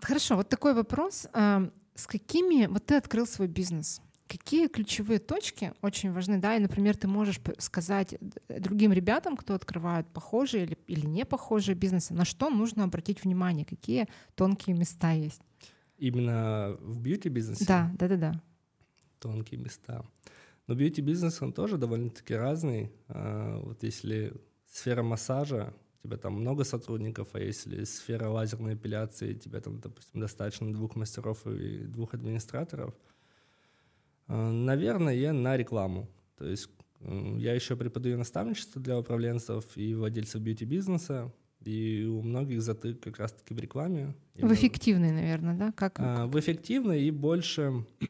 Хорошо, 0.00 0.36
вот 0.36 0.48
такой 0.48 0.74
вопрос. 0.74 1.26
А, 1.32 1.70
с 1.94 2.06
какими... 2.06 2.66
Вот 2.66 2.86
ты 2.86 2.96
открыл 2.96 3.26
свой 3.26 3.48
бизнес. 3.48 4.00
Какие 4.28 4.68
ключевые 4.68 5.18
точки 5.18 5.72
очень 5.80 6.12
важны, 6.12 6.38
да, 6.38 6.54
и, 6.54 6.60
например, 6.60 6.94
ты 6.96 7.08
можешь 7.08 7.40
сказать 7.58 8.14
другим 8.48 8.92
ребятам, 8.92 9.36
кто 9.36 9.54
открывают 9.54 10.06
похожие 10.08 10.64
или, 10.64 10.78
или 10.86 11.06
не 11.06 11.24
похожие 11.24 11.74
бизнесы, 11.74 12.12
на 12.12 12.26
что 12.26 12.50
нужно 12.50 12.84
обратить 12.84 13.24
внимание, 13.24 13.64
какие 13.64 14.06
тонкие 14.34 14.76
места 14.76 15.12
есть? 15.12 15.40
Именно 15.98 16.76
в 16.80 17.00
бьюти-бизнесе? 17.00 17.64
Да, 17.66 17.92
да, 17.98 18.08
да, 18.08 18.16
да. 18.16 18.42
Тонкие 19.18 19.60
места. 19.60 20.04
Но 20.68 20.74
бьюти-бизнес, 20.74 21.42
он 21.42 21.52
тоже 21.52 21.76
довольно-таки 21.76 22.34
разный. 22.34 22.92
А, 23.08 23.58
вот 23.60 23.82
если 23.82 24.32
сфера 24.70 25.02
массажа, 25.02 25.74
у 26.02 26.08
тебя 26.08 26.16
там 26.16 26.34
много 26.34 26.64
сотрудников, 26.64 27.28
а 27.32 27.40
если 27.40 27.84
сфера 27.84 28.28
лазерной 28.28 28.74
эпиляции, 28.74 29.34
тебе 29.34 29.60
там, 29.60 29.80
допустим, 29.80 30.20
достаточно 30.20 30.72
двух 30.72 30.94
мастеров 30.94 31.46
и 31.46 31.78
двух 31.78 32.14
администраторов, 32.14 32.94
а, 34.28 34.50
наверное, 34.52 35.14
я 35.14 35.32
на 35.32 35.56
рекламу. 35.56 36.08
То 36.36 36.46
есть 36.46 36.70
я 37.00 37.54
еще 37.54 37.76
преподаю 37.76 38.18
наставничество 38.18 38.80
для 38.80 38.98
управленцев 38.98 39.64
и 39.76 39.94
владельцев 39.94 40.42
бьюти-бизнеса. 40.42 41.32
И 41.64 42.04
у 42.04 42.22
многих 42.22 42.62
затык 42.62 43.00
как 43.00 43.18
раз-таки 43.18 43.52
в 43.52 43.58
рекламе. 43.58 44.14
В 44.34 44.52
эффективной, 44.52 45.10
наверное, 45.10 45.56
да? 45.56 45.72
Как? 45.72 45.98
А, 45.98 46.26
в 46.26 46.38
эффективной 46.38 47.02
и 47.04 47.10
больше... 47.10 47.84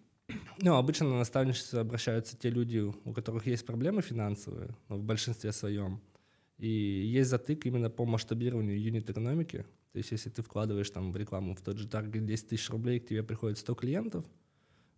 Ну, 0.61 0.75
обычно 0.75 1.09
на 1.09 1.19
наставничество 1.19 1.81
обращаются 1.81 2.37
те 2.37 2.51
люди, 2.51 2.79
у 2.79 3.13
которых 3.13 3.47
есть 3.47 3.65
проблемы 3.65 4.03
финансовые, 4.03 4.77
но 4.89 4.97
в 4.97 5.03
большинстве 5.05 5.53
своем. 5.53 6.01
И 6.59 6.69
есть 6.69 7.31
затык 7.31 7.65
именно 7.65 7.89
по 7.91 8.05
масштабированию 8.05 8.83
юнит-экономики. 8.83 9.65
То 9.93 9.99
есть 9.99 10.11
если 10.11 10.31
ты 10.31 10.43
вкладываешь 10.43 10.91
там 10.91 11.13
в 11.13 11.17
рекламу 11.17 11.55
в 11.55 11.61
тот 11.61 11.79
же 11.79 11.89
таргет 11.89 12.27
10 12.27 12.49
тысяч 12.49 12.69
рублей, 12.71 12.99
к 12.99 13.07
тебе 13.07 13.23
приходит 13.23 13.59
100 13.59 13.75
клиентов, 13.77 14.25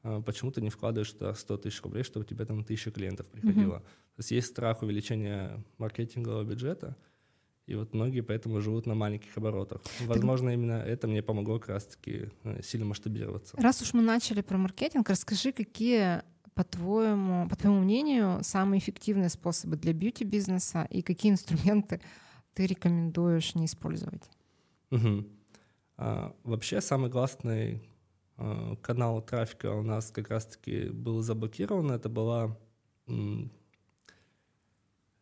а 0.02 0.22
почему 0.22 0.50
ты 0.50 0.62
не 0.62 0.70
вкладываешь 0.70 1.12
туда 1.12 1.34
100 1.34 1.58
тысяч 1.58 1.82
рублей, 1.82 2.04
чтобы 2.04 2.24
у 2.24 2.28
тебя 2.28 2.46
там 2.46 2.64
тысяча 2.64 2.90
клиентов 2.90 3.28
приходило? 3.28 3.76
Mm-hmm. 3.76 4.16
То 4.16 4.20
есть 4.20 4.30
есть 4.30 4.48
страх 4.48 4.82
увеличения 4.82 5.62
маркетингового 5.76 6.42
бюджета— 6.42 6.96
и 7.70 7.76
вот 7.76 7.94
многие 7.94 8.22
поэтому 8.22 8.60
живут 8.60 8.86
на 8.86 8.94
маленьких 8.94 9.36
оборотах. 9.36 9.80
Возможно, 10.06 10.48
так... 10.48 10.54
именно 10.54 10.72
это 10.72 11.06
мне 11.06 11.22
помогло 11.22 11.60
как 11.60 11.68
раз-таки 11.68 12.30
э, 12.42 12.62
сильно 12.62 12.84
масштабироваться. 12.86 13.56
Раз 13.56 13.80
уж 13.80 13.94
мы 13.94 14.02
начали 14.02 14.40
про 14.40 14.58
маркетинг, 14.58 15.08
расскажи, 15.08 15.52
какие 15.52 16.22
по-твоему, 16.54 17.48
по 17.48 17.54
твоему 17.54 17.80
мнению, 17.80 18.42
самые 18.42 18.80
эффективные 18.80 19.28
способы 19.28 19.76
для 19.76 19.92
бьюти-бизнеса 19.92 20.88
и 20.90 21.00
какие 21.00 21.30
инструменты 21.30 22.00
ты 22.54 22.66
рекомендуешь 22.66 23.54
не 23.54 23.66
использовать? 23.66 24.28
Угу. 24.90 25.26
А, 25.98 26.34
вообще 26.42 26.80
самый 26.80 27.08
классный 27.08 27.88
а, 28.36 28.74
канал 28.82 29.22
трафика 29.22 29.72
у 29.72 29.82
нас 29.82 30.10
как 30.10 30.28
раз-таки 30.30 30.88
был 30.88 31.22
заблокирован. 31.22 31.92
Это 31.92 32.08
была 32.08 32.58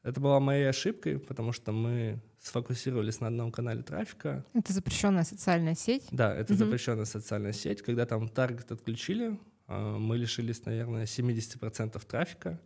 это 0.03 0.21
была 0.21 0.41
моей 0.41 0.69
ошибкой, 0.69 1.19
потому 1.19 1.53
что 1.53 1.73
мы 1.73 2.21
сфокусировались 2.41 3.21
на 3.21 3.27
одном 3.27 3.51
канале 3.51 3.83
трафика. 3.83 4.45
Это 4.55 4.73
запрещенная 4.73 5.25
социальная 5.25 5.75
сеть? 5.75 6.07
Да, 6.11 6.35
это 6.35 6.53
угу. 6.53 6.65
запрещенная 6.65 7.05
социальная 7.05 7.53
сеть. 7.53 7.83
Когда 7.83 8.07
там 8.07 8.29
таргет 8.29 8.71
отключили, 8.71 9.39
а, 9.67 9.99
мы 9.99 10.17
лишились, 10.17 10.65
наверное, 10.65 11.05
70% 11.05 12.01
трафика. 12.07 12.61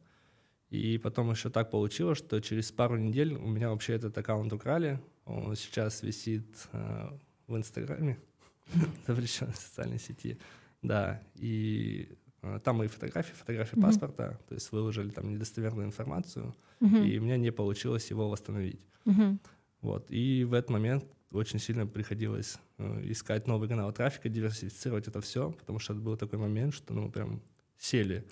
И 0.69 0.99
потом 0.99 1.31
еще 1.31 1.51
так 1.51 1.71
получилось, 1.71 2.19
что 2.19 2.41
через 2.41 2.73
пару 2.73 2.97
недель 2.97 3.35
у 3.35 3.47
меня 3.47 3.71
вообще 3.71 3.95
этот 3.95 4.17
аккаунт 4.17 4.53
украли. 4.53 5.01
Он 5.25 5.55
сейчас 5.57 6.03
висит 6.03 6.69
а, 6.73 7.19
в 7.47 7.57
Инстаграме, 7.57 8.19
запрещенной 9.07 9.55
социальной 9.55 9.99
сети. 9.99 10.39
Да, 10.83 11.23
и 11.35 12.17
там 12.65 12.77
мои 12.77 12.89
фотографии, 12.89 13.35
фотографии 13.35 13.77
mm-hmm. 13.77 13.83
паспорта, 13.83 14.39
то 14.49 14.55
есть 14.55 14.73
выложили 14.73 15.11
там 15.11 15.31
недостоверную 15.31 15.87
информацию, 15.87 16.55
mm-hmm. 16.81 17.09
и 17.09 17.19
у 17.19 17.23
меня 17.23 17.37
не 17.37 17.53
получилось 17.53 18.11
его 18.11 18.29
восстановить. 18.29 18.85
Mm-hmm. 19.05 19.39
Вот, 19.83 20.11
и 20.11 20.45
в 20.45 20.53
этот 20.53 20.71
момент 20.71 21.05
очень 21.31 21.59
сильно 21.59 21.87
приходилось 21.87 22.59
э, 22.79 23.11
искать 23.11 23.47
новый 23.47 23.69
канал 23.69 23.93
трафика, 23.93 24.29
диверсифицировать 24.29 25.09
это 25.09 25.21
все, 25.21 25.51
потому 25.53 25.79
что 25.79 25.93
это 25.95 26.03
был 26.03 26.17
такой 26.17 26.39
момент, 26.39 26.75
что 26.75 26.95
ну, 26.95 27.03
мы 27.03 27.11
прям 27.11 27.43
сели. 27.79 28.25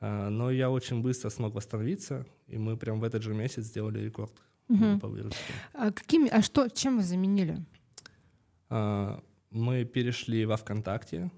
А, 0.00 0.28
но 0.30 0.50
я 0.50 0.70
очень 0.70 1.02
быстро 1.02 1.30
смог 1.30 1.54
восстановиться, 1.54 2.26
и 2.46 2.58
мы 2.58 2.76
прям 2.76 3.00
в 3.00 3.04
этот 3.04 3.22
же 3.22 3.34
месяц 3.34 3.64
сделали 3.64 4.00
рекорд 4.00 4.32
угу. 4.68 4.98
по 5.00 5.08
выручке. 5.08 5.52
А, 5.72 5.90
какими, 5.90 6.28
а 6.28 6.42
что, 6.42 6.68
чем 6.68 6.98
вы 6.98 7.02
заменили? 7.02 7.64
А, 8.68 9.22
мы 9.50 9.84
перешли 9.84 10.44
во 10.44 10.56
ВКонтакте, 10.56 11.30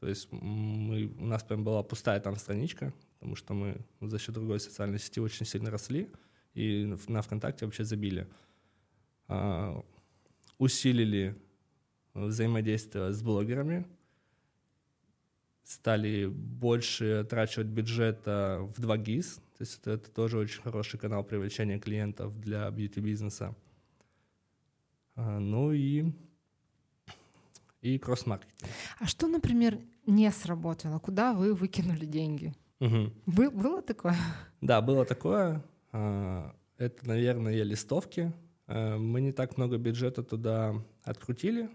то 0.00 0.08
есть 0.08 0.30
мы, 0.30 1.06
у 1.18 1.26
нас 1.26 1.42
прям 1.42 1.64
была 1.64 1.82
пустая 1.82 2.20
там 2.20 2.36
страничка, 2.36 2.92
потому 3.18 3.36
что 3.36 3.54
мы 3.54 3.80
за 4.00 4.18
счет 4.18 4.34
другой 4.34 4.60
социальной 4.60 4.98
сети 4.98 5.20
очень 5.20 5.46
сильно 5.46 5.70
росли, 5.70 6.10
и 6.54 6.94
на 7.08 7.22
ВКонтакте 7.22 7.64
вообще 7.64 7.84
забили. 7.84 8.28
А, 9.28 9.82
усилили 10.58 11.36
взаимодействие 12.14 13.12
с 13.12 13.22
блогерами, 13.22 13.86
стали 15.64 16.26
больше 16.26 17.20
отрачивать 17.22 17.68
бюджета 17.68 18.60
в 18.60 18.80
2GIS, 18.80 19.40
то 19.56 19.62
есть 19.62 19.80
это, 19.80 19.92
это 19.92 20.10
тоже 20.10 20.38
очень 20.38 20.62
хороший 20.62 20.98
канал 20.98 21.24
привлечения 21.24 21.78
клиентов 21.78 22.38
для 22.38 22.70
бьюти-бизнеса. 22.70 23.54
А, 25.16 25.38
ну 25.38 25.72
и 25.72 26.12
и 27.84 27.98
кросс-маркетинг. 27.98 28.70
А 28.98 29.06
что, 29.06 29.28
например, 29.28 29.78
не 30.06 30.30
сработало? 30.32 30.98
Куда 30.98 31.34
вы 31.34 31.52
выкинули 31.54 32.06
деньги? 32.06 32.54
Угу. 32.80 33.12
Бы- 33.26 33.50
было 33.50 33.82
такое? 33.82 34.16
Да, 34.62 34.80
было 34.80 35.04
такое. 35.04 35.62
А, 35.92 36.54
это, 36.78 37.06
наверное, 37.06 37.62
листовки. 37.62 38.32
А, 38.66 38.96
мы 38.96 39.20
не 39.20 39.32
так 39.32 39.58
много 39.58 39.76
бюджета 39.76 40.22
туда 40.22 40.74
открутили, 41.02 41.68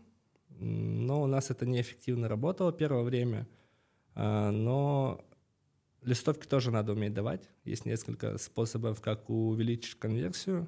но 0.50 1.22
у 1.22 1.28
нас 1.28 1.52
это 1.52 1.68
неэффективно 1.68 2.28
работало 2.28 2.74
первое 2.74 3.04
время. 3.04 3.48
А, 4.16 4.50
но 4.50 5.24
листовки 6.02 6.48
тоже 6.48 6.72
надо 6.72 6.94
уметь 6.94 7.14
давать. 7.14 7.48
Есть 7.66 7.86
несколько 7.86 8.40
способов, 8.40 9.00
как 9.00 9.30
увеличить 9.30 10.00
конверсию. 10.00 10.68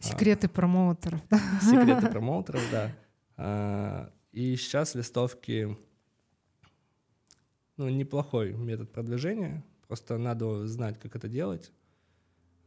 Секреты 0.00 0.50
промоутеров. 0.50 1.22
Секреты 1.62 2.08
промоутеров, 2.10 2.62
да. 2.70 4.12
И 4.32 4.56
сейчас 4.56 4.94
листовки, 4.94 5.76
ну, 7.76 7.88
неплохой 7.88 8.52
метод 8.52 8.92
продвижения, 8.92 9.64
просто 9.88 10.18
надо 10.18 10.66
знать, 10.66 10.98
как 11.00 11.16
это 11.16 11.28
делать. 11.28 11.72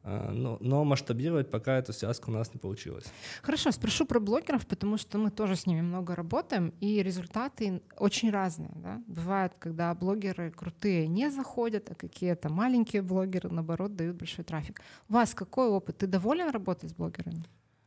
А, 0.05 0.32
но, 0.32 0.58
но 0.60 0.84
масштабировать 0.84 1.50
пока 1.50 1.77
эту 1.77 1.93
связку 1.93 2.29
у 2.29 2.34
нас 2.34 2.53
не 2.53 2.60
получилось. 2.60 3.05
Хорошо, 3.41 3.72
спрошу 3.72 4.05
про 4.05 4.20
блогеров, 4.20 4.67
потому 4.67 4.98
что 4.98 5.17
мы 5.17 5.32
тоже 5.32 5.55
с 5.55 5.65
ними 5.65 5.79
много 5.82 6.13
работаем, 6.13 6.74
и 6.82 7.01
результаты 7.01 7.82
очень 7.98 8.29
разные. 8.29 8.74
Да? 8.75 9.01
Бывает, 9.08 9.53
когда 9.58 9.96
блогеры 9.96 10.51
крутые 10.51 11.08
не 11.08 11.32
заходят, 11.32 11.89
а 11.89 11.96
какие-то 11.96 12.50
маленькие 12.50 13.01
блогеры, 13.01 13.50
наоборот, 13.50 13.96
дают 13.96 14.17
большой 14.17 14.43
трафик. 14.43 14.82
У 15.08 15.13
вас 15.13 15.34
какой 15.34 15.70
опыт? 15.70 16.00
Ты 16.00 16.08
доволен 16.08 16.50
работать 16.50 16.89
с 16.89 16.93
блогерами? 16.93 17.46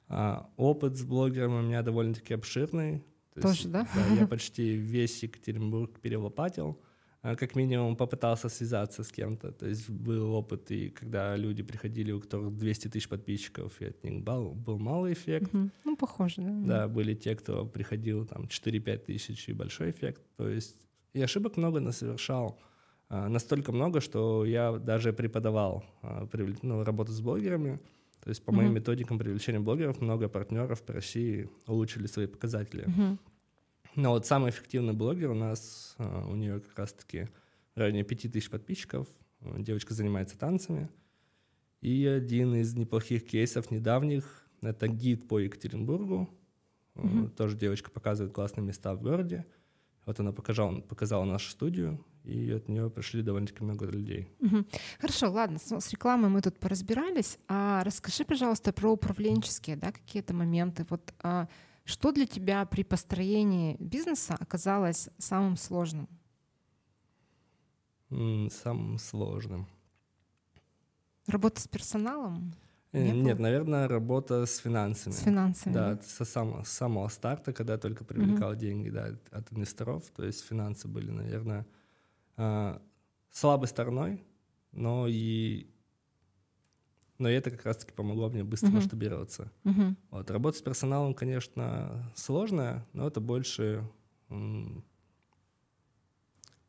А, 0.08 0.48
опыт 0.56 0.96
с 0.96 1.02
блогерами 1.02 1.58
у 1.58 1.62
меня 1.62 1.82
довольно-таки 1.82 2.32
обширный. 2.32 3.04
То 3.36 3.42
Тоже, 3.42 3.54
есть, 3.54 3.70
да? 3.70 3.86
да? 3.94 4.14
Я 4.14 4.26
почти 4.36 4.76
весь 4.76 5.22
Екатеринбург 5.22 6.00
перелопатил. 6.00 6.78
А, 7.22 7.36
как 7.36 7.54
минимум 7.56 7.96
попытался 7.96 8.48
связаться 8.48 9.02
с 9.02 9.12
кем-то. 9.12 9.52
То 9.52 9.66
есть 9.66 9.90
был 9.90 10.32
опыт, 10.32 10.70
и 10.70 10.90
когда 10.90 11.36
люди 11.36 11.62
приходили, 11.62 12.12
у 12.12 12.20
которых 12.20 12.56
200 12.56 12.88
тысяч 12.88 13.08
подписчиков, 13.08 13.80
и 13.80 13.86
от 13.86 14.04
них 14.04 14.22
был, 14.22 14.52
был 14.52 14.78
малый 14.78 15.12
эффект. 15.12 15.54
Угу. 15.54 15.70
Ну, 15.84 15.96
похоже, 15.96 16.34
да? 16.38 16.66
Да, 16.66 16.88
были 16.88 17.14
те, 17.14 17.34
кто 17.34 17.66
приходил 17.66 18.24
там 18.26 18.44
4-5 18.44 18.98
тысяч 18.98 19.48
и 19.48 19.52
большой 19.52 19.90
эффект. 19.90 20.22
То 20.36 20.48
есть 20.48 20.76
и 21.12 21.22
ошибок 21.22 21.56
много 21.56 21.80
насовершал. 21.80 22.58
А, 23.08 23.28
настолько 23.28 23.72
много, 23.72 24.00
что 24.00 24.44
я 24.44 24.72
даже 24.72 25.12
преподавал 25.12 25.84
а, 26.02 26.28
ну, 26.62 26.84
работу 26.84 27.12
с 27.12 27.20
блогерами. 27.20 27.80
То 28.26 28.30
есть 28.30 28.42
по 28.42 28.50
mm-hmm. 28.50 28.54
моим 28.54 28.74
методикам 28.74 29.20
привлечения 29.20 29.60
блогеров 29.60 30.00
много 30.00 30.28
партнеров 30.28 30.82
по 30.82 30.92
России 30.92 31.48
улучшили 31.68 32.08
свои 32.08 32.26
показатели. 32.26 32.84
Mm-hmm. 32.84 33.18
Но 33.94 34.10
вот 34.10 34.26
самый 34.26 34.50
эффективный 34.50 34.94
блогер 34.94 35.30
у 35.30 35.34
нас, 35.34 35.94
а, 35.98 36.26
у 36.26 36.34
нее 36.34 36.58
как 36.58 36.76
раз-таки 36.76 37.28
в 37.76 37.78
районе 37.78 38.02
5000 38.02 38.50
подписчиков. 38.50 39.06
Девочка 39.58 39.94
занимается 39.94 40.36
танцами. 40.36 40.88
И 41.82 42.04
один 42.04 42.56
из 42.56 42.74
неплохих 42.74 43.24
кейсов 43.24 43.70
недавних— 43.70 44.44
это 44.60 44.88
гид 44.88 45.28
по 45.28 45.38
Екатеринбургу. 45.38 46.28
Mm-hmm. 46.96 47.30
Тоже 47.36 47.56
девочка 47.56 47.92
показывает 47.92 48.34
классные 48.34 48.64
места 48.64 48.92
в 48.96 49.02
городе. 49.02 49.46
Вот 50.04 50.18
она 50.18 50.32
показала, 50.32 50.80
показала 50.80 51.24
нашу 51.24 51.48
студию, 51.48 52.04
и 52.26 52.50
от 52.52 52.68
нее 52.68 52.90
пришли 52.90 53.22
довольно-таки 53.22 53.62
много 53.62 53.86
людей. 53.86 54.28
Угу. 54.40 54.64
Хорошо, 54.98 55.30
ладно, 55.30 55.58
с, 55.58 55.72
с 55.72 55.90
рекламой 55.90 56.28
мы 56.28 56.42
тут 56.42 56.58
поразбирались. 56.58 57.38
А 57.48 57.84
расскажи, 57.84 58.24
пожалуйста, 58.24 58.72
про 58.72 58.90
управленческие, 58.90 59.76
да, 59.76 59.92
какие-то 59.92 60.34
моменты. 60.34 60.86
Вот 60.88 61.14
а, 61.22 61.48
что 61.84 62.12
для 62.12 62.26
тебя 62.26 62.64
при 62.66 62.82
построении 62.82 63.76
бизнеса 63.78 64.36
оказалось 64.38 65.08
самым 65.18 65.56
сложным? 65.56 66.08
Самым 68.10 68.98
сложным. 68.98 69.66
Работа 71.26 71.60
с 71.60 71.68
персоналом? 71.68 72.54
Э, 72.92 73.02
Не 73.02 73.20
Нет, 73.20 73.38
наверное, 73.38 73.88
работа 73.88 74.46
с 74.46 74.58
финансами. 74.58 75.12
С 75.12 75.20
финансами. 75.20 75.72
Да, 75.72 76.00
со 76.02 76.24
самого, 76.24 76.62
с 76.62 76.68
самого 76.68 77.08
старта, 77.08 77.52
когда 77.52 77.78
только 77.78 78.04
привлекал 78.04 78.52
mm-hmm. 78.52 78.58
деньги 78.58 78.90
да, 78.90 79.10
от 79.30 79.52
инвесторов. 79.52 80.04
То 80.14 80.24
есть 80.24 80.44
финансы 80.44 80.88
были, 80.88 81.10
наверное, 81.10 81.66
слабой 83.30 83.68
стороной, 83.68 84.24
но 84.72 85.06
и 85.08 85.70
но 87.18 87.28
это 87.30 87.50
как 87.50 87.64
раз-таки 87.64 87.92
помогло 87.92 88.28
мне 88.28 88.44
быстро 88.44 88.68
uh-huh. 88.68 88.74
масштабироваться. 88.74 89.50
Uh-huh. 89.64 89.94
Вот, 90.10 90.30
работа 90.30 90.58
с 90.58 90.62
персоналом, 90.62 91.14
конечно, 91.14 92.12
сложная, 92.14 92.86
но 92.92 93.06
это 93.06 93.20
больше 93.20 93.88
м- 94.28 94.84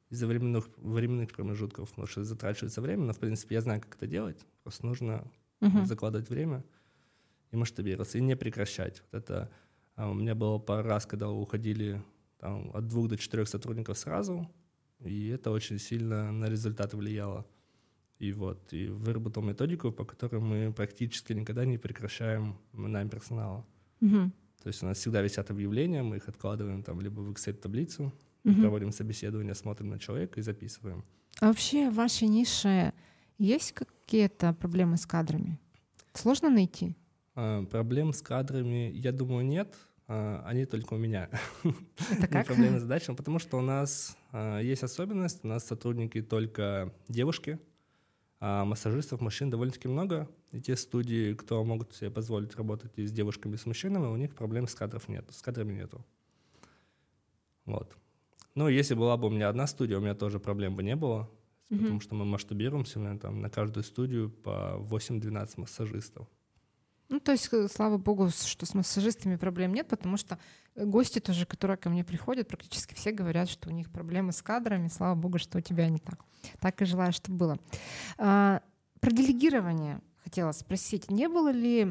из-за 0.09 0.25
временных, 0.25 0.69
временных 0.77 1.33
промежутков, 1.33 1.89
потому 1.89 2.07
что 2.07 2.23
затрачивается 2.23 2.81
время, 2.81 3.03
но, 3.03 3.13
в 3.13 3.19
принципе, 3.19 3.55
я 3.55 3.61
знаю, 3.61 3.81
как 3.81 3.95
это 3.95 4.07
делать. 4.07 4.45
Просто 4.63 4.85
нужно 4.85 5.29
uh-huh. 5.59 5.85
закладывать 5.85 6.29
время 6.29 6.63
и 7.51 7.57
масштабироваться, 7.57 8.17
и 8.17 8.21
не 8.21 8.37
прекращать. 8.37 9.03
Вот 9.11 9.23
это 9.23 9.51
а, 9.95 10.09
у 10.09 10.13
меня 10.13 10.33
было 10.33 10.59
пару 10.59 10.87
раз, 10.87 11.05
когда 11.05 11.29
уходили 11.29 12.01
там, 12.39 12.71
от 12.73 12.87
двух 12.87 13.09
до 13.09 13.17
четырех 13.17 13.49
сотрудников 13.49 13.97
сразу, 13.97 14.49
и 15.03 15.27
это 15.27 15.51
очень 15.51 15.79
сильно 15.79 16.31
на 16.31 16.49
результаты 16.49 16.97
влияло. 16.97 17.45
И 18.19 18.33
вот, 18.33 18.73
и 18.73 18.87
выработал 18.87 19.43
методику, 19.43 19.91
по 19.91 20.03
которой 20.03 20.41
мы 20.41 20.73
практически 20.73 21.33
никогда 21.33 21.65
не 21.65 21.77
прекращаем 21.77 22.57
найм 22.73 23.09
персонала. 23.09 23.65
Угу. 24.01 24.31
То 24.63 24.67
есть 24.67 24.81
у 24.81 24.87
нас 24.87 24.97
всегда 24.97 25.21
висят 25.21 25.51
объявления, 25.51 26.01
мы 26.01 26.17
их 26.17 26.27
откладываем 26.27 26.81
там 26.81 26.99
либо 26.99 27.19
в 27.21 27.31
Excel-таблицу, 27.31 28.11
угу. 28.43 28.61
проводим 28.61 28.91
собеседование, 28.91 29.53
смотрим 29.53 29.89
на 29.89 29.99
человека 29.99 30.39
и 30.39 30.43
записываем. 30.43 31.03
А 31.39 31.47
вообще 31.47 31.91
в 31.91 31.95
вашей 31.95 32.27
нише 32.27 32.93
есть 33.37 33.73
какие-то 33.73 34.53
проблемы 34.53 34.97
с 34.97 35.05
кадрами? 35.05 35.59
Сложно 36.13 36.49
найти? 36.49 36.95
А, 37.35 37.63
проблем 37.65 38.13
с 38.13 38.23
кадрами, 38.23 38.91
я 38.95 39.11
думаю, 39.11 39.45
нет. 39.45 39.75
А, 40.07 40.41
они 40.45 40.65
только 40.65 40.93
у 40.93 40.97
меня. 40.97 41.29
Это 42.11 42.27
как? 42.27 42.47
Проблемы 42.47 42.79
с 42.79 42.81
задачами, 42.81 43.15
потому 43.15 43.39
что 43.39 43.57
у 43.57 43.61
нас 43.61 44.17
а, 44.31 44.59
есть 44.59 44.83
особенность, 44.83 45.43
у 45.43 45.47
нас 45.47 45.65
сотрудники 45.65 46.21
только 46.21 46.93
девушки, 47.07 47.59
А 48.39 48.63
массажистов 48.65 49.19
мужчин 49.19 49.49
довольно-таки 49.49 49.87
много, 49.87 50.29
и 50.51 50.61
те 50.61 50.77
студии, 50.77 51.33
кто 51.33 51.63
могут 51.63 51.93
себе 51.93 52.09
позволить 52.09 52.55
работать 52.55 52.97
и 52.97 53.05
с 53.05 53.11
девушками, 53.11 53.55
и 53.55 53.57
с 53.57 53.65
мужчинами, 53.65 54.05
у 54.05 54.15
них 54.15 54.33
проблем 54.33 54.67
с 54.67 54.75
кадров 54.75 55.09
нет, 55.09 55.25
с 55.31 55.41
кадрами 55.41 55.73
нету. 55.73 56.05
Вот. 57.65 57.97
Ну, 58.55 58.69
если 58.69 58.95
была 58.95 59.17
бы 59.17 59.27
у 59.27 59.29
меня 59.29 59.49
одна 59.49 59.67
студия, 59.67 59.97
у 59.97 60.01
меня 60.01 60.15
тоже 60.15 60.39
проблем 60.39 60.75
бы 60.75 60.83
не 60.83 60.95
было, 60.95 61.29
mm-hmm. 61.69 61.79
потому 61.79 61.99
что 61.99 62.15
мы 62.15 62.23
масштабируемся, 62.23 62.97
у 62.97 63.01
меня 63.01 63.17
там 63.17 63.41
на 63.41 63.49
каждую 63.49 63.83
студию 63.83 64.29
по 64.29 64.77
8-12 64.89 65.53
массажистов. 65.57 66.27
Ну, 67.09 67.19
то 67.19 67.31
есть, 67.31 67.47
э, 67.53 67.67
слава 67.69 67.97
богу, 67.97 68.29
что 68.29 68.65
с 68.65 68.73
массажистами 68.73 69.37
проблем 69.37 69.73
нет, 69.73 69.87
потому 69.87 70.17
что 70.17 70.37
э, 70.75 70.85
гости 70.85 71.19
тоже, 71.19 71.45
которые 71.45 71.77
ко 71.77 71.89
мне 71.89 72.03
приходят, 72.03 72.47
практически 72.47 72.93
все 72.93 73.11
говорят, 73.11 73.49
что 73.49 73.69
у 73.69 73.71
них 73.71 73.89
проблемы 73.89 74.33
с 74.33 74.41
кадрами. 74.41 74.89
Слава 74.89 75.15
богу, 75.15 75.39
что 75.39 75.57
у 75.57 75.61
тебя 75.61 75.87
не 75.89 75.99
так. 75.99 76.25
Так 76.59 76.81
и 76.81 76.85
желаю, 76.85 77.13
чтобы 77.13 77.37
было. 77.37 77.59
А, 78.17 78.61
про 78.99 79.11
делегирование 79.11 80.01
хотела 80.23 80.51
спросить, 80.51 81.09
не 81.09 81.29
было 81.29 81.49
ли 81.49 81.87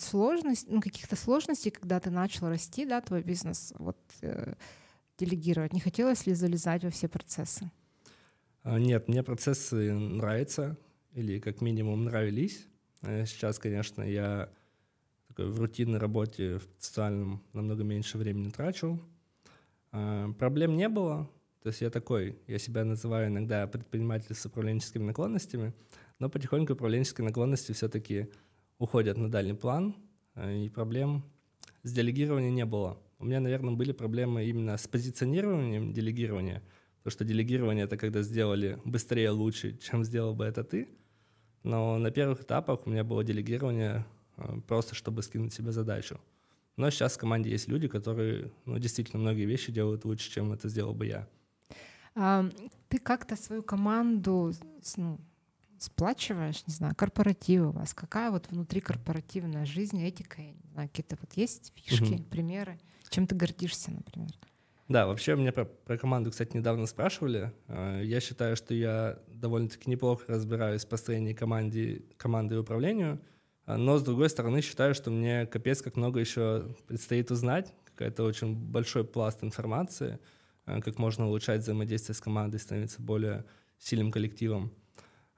сложностей, 0.00 0.68
ну, 0.72 0.80
каких-то 0.80 1.14
сложностей, 1.14 1.70
когда 1.70 2.00
ты 2.00 2.10
начал 2.10 2.48
расти, 2.48 2.84
да, 2.84 3.00
твой 3.00 3.22
бизнес, 3.22 3.72
вот 3.78 3.98
э, 4.22 4.54
делегировать? 5.18 5.72
Не 5.72 5.80
хотелось 5.80 6.26
ли 6.26 6.34
залезать 6.34 6.82
во 6.82 6.90
все 6.90 7.06
процессы? 7.08 7.70
А, 8.64 8.80
нет, 8.80 9.06
мне 9.06 9.22
процессы 9.22 9.92
нравятся, 9.92 10.76
или 11.12 11.38
как 11.38 11.60
минимум 11.60 12.04
нравились. 12.04 12.66
Э, 13.06 13.24
сейчас, 13.24 13.58
конечно, 13.58 14.02
я 14.02 14.50
в 15.36 15.60
рутинной 15.60 15.98
работе, 15.98 16.58
в 16.58 16.82
социальном 16.82 17.42
намного 17.52 17.84
меньше 17.84 18.18
времени 18.18 18.50
трачу. 18.50 19.00
А, 19.92 20.32
проблем 20.32 20.76
не 20.76 20.88
было. 20.88 21.30
То 21.62 21.68
есть 21.68 21.80
я 21.82 21.90
такой, 21.90 22.38
я 22.46 22.58
себя 22.58 22.84
называю 22.84 23.28
иногда 23.28 23.66
предприниматель 23.66 24.34
с 24.34 24.46
управленческими 24.46 25.04
наклонностями, 25.04 25.72
но 26.18 26.28
потихоньку 26.28 26.72
управленческие 26.72 27.26
наклонности 27.26 27.72
все-таки 27.72 28.28
уходят 28.78 29.18
на 29.18 29.30
дальний 29.30 29.54
план, 29.54 29.94
э, 30.34 30.64
и 30.64 30.68
проблем 30.68 31.24
с 31.82 31.92
делегированием 31.92 32.54
не 32.54 32.64
было. 32.64 32.98
У 33.18 33.24
меня, 33.24 33.40
наверное, 33.40 33.74
были 33.74 33.92
проблемы 33.92 34.44
именно 34.46 34.76
с 34.76 34.88
позиционированием 34.88 35.92
делегирования, 35.92 36.62
потому 36.98 37.12
что 37.12 37.24
делегирование— 37.24 37.84
это 37.86 37.96
когда 37.96 38.22
сделали 38.22 38.80
быстрее, 38.84 39.30
лучше, 39.30 39.76
чем 39.78 40.02
сделал 40.02 40.34
бы 40.34 40.44
это 40.44 40.64
ты. 40.64 40.88
Но 41.66 41.98
на 41.98 42.12
первых 42.12 42.42
этапах 42.42 42.86
у 42.86 42.90
меня 42.90 43.02
было 43.02 43.24
делегирование 43.24 44.06
э, 44.36 44.60
просто, 44.68 44.94
чтобы 44.94 45.22
скинуть 45.22 45.52
себе 45.52 45.72
задачу. 45.72 46.20
Но 46.76 46.90
сейчас 46.90 47.14
в 47.14 47.18
команде 47.18 47.50
есть 47.50 47.66
люди, 47.66 47.88
которые 47.88 48.52
ну, 48.66 48.78
действительно 48.78 49.20
многие 49.20 49.46
вещи 49.46 49.72
делают 49.72 50.04
лучше, 50.04 50.30
чем 50.30 50.52
это 50.52 50.68
сделал 50.68 50.94
бы 50.94 51.06
я. 51.06 51.26
А, 52.14 52.48
ты 52.88 52.98
как-то 52.98 53.34
свою 53.34 53.64
команду 53.64 54.52
ну, 54.96 55.18
сплачиваешь, 55.78 56.64
не 56.68 56.72
знаю, 56.72 56.94
корпоративы 56.94 57.70
у 57.70 57.72
вас, 57.72 57.94
какая 57.94 58.30
вот 58.30 58.46
внутри 58.48 58.80
корпоративная 58.80 59.66
жизнь, 59.66 60.00
этика, 60.00 60.40
я 60.40 60.52
не 60.52 60.70
знаю, 60.72 60.88
какие-то 60.88 61.16
вот 61.20 61.32
есть 61.32 61.72
фишки, 61.74 62.14
угу. 62.14 62.22
примеры? 62.22 62.78
Чем 63.08 63.26
ты 63.26 63.34
гордишься, 63.34 63.90
например? 63.90 64.30
Да, 64.86 65.08
вообще 65.08 65.34
меня 65.34 65.52
про, 65.52 65.64
про 65.64 65.98
команду, 65.98 66.30
кстати, 66.30 66.56
недавно 66.56 66.86
спрашивали. 66.86 67.52
А, 67.66 68.00
я 68.00 68.20
считаю, 68.20 68.54
что 68.54 68.72
я 68.72 69.18
довольно-таки 69.40 69.90
неплохо 69.90 70.24
разбираюсь 70.28 70.84
в 70.84 70.88
построении 70.88 71.32
команды, 71.32 72.04
команды 72.16 72.56
и 72.56 72.58
управлению, 72.58 73.20
а, 73.64 73.76
но, 73.76 73.98
с 73.98 74.02
другой 74.02 74.30
стороны, 74.30 74.60
считаю, 74.62 74.94
что 74.94 75.10
мне 75.10 75.46
капец 75.46 75.82
как 75.82 75.96
много 75.96 76.20
еще 76.20 76.74
предстоит 76.86 77.30
узнать, 77.30 77.74
какая-то 77.84 78.24
очень 78.24 78.54
большой 78.54 79.04
пласт 79.04 79.42
информации, 79.42 80.18
а, 80.64 80.80
как 80.80 80.98
можно 80.98 81.26
улучшать 81.26 81.62
взаимодействие 81.62 82.14
с 82.14 82.20
командой, 82.20 82.58
становиться 82.58 83.02
более 83.02 83.44
сильным 83.78 84.10
коллективом. 84.10 84.72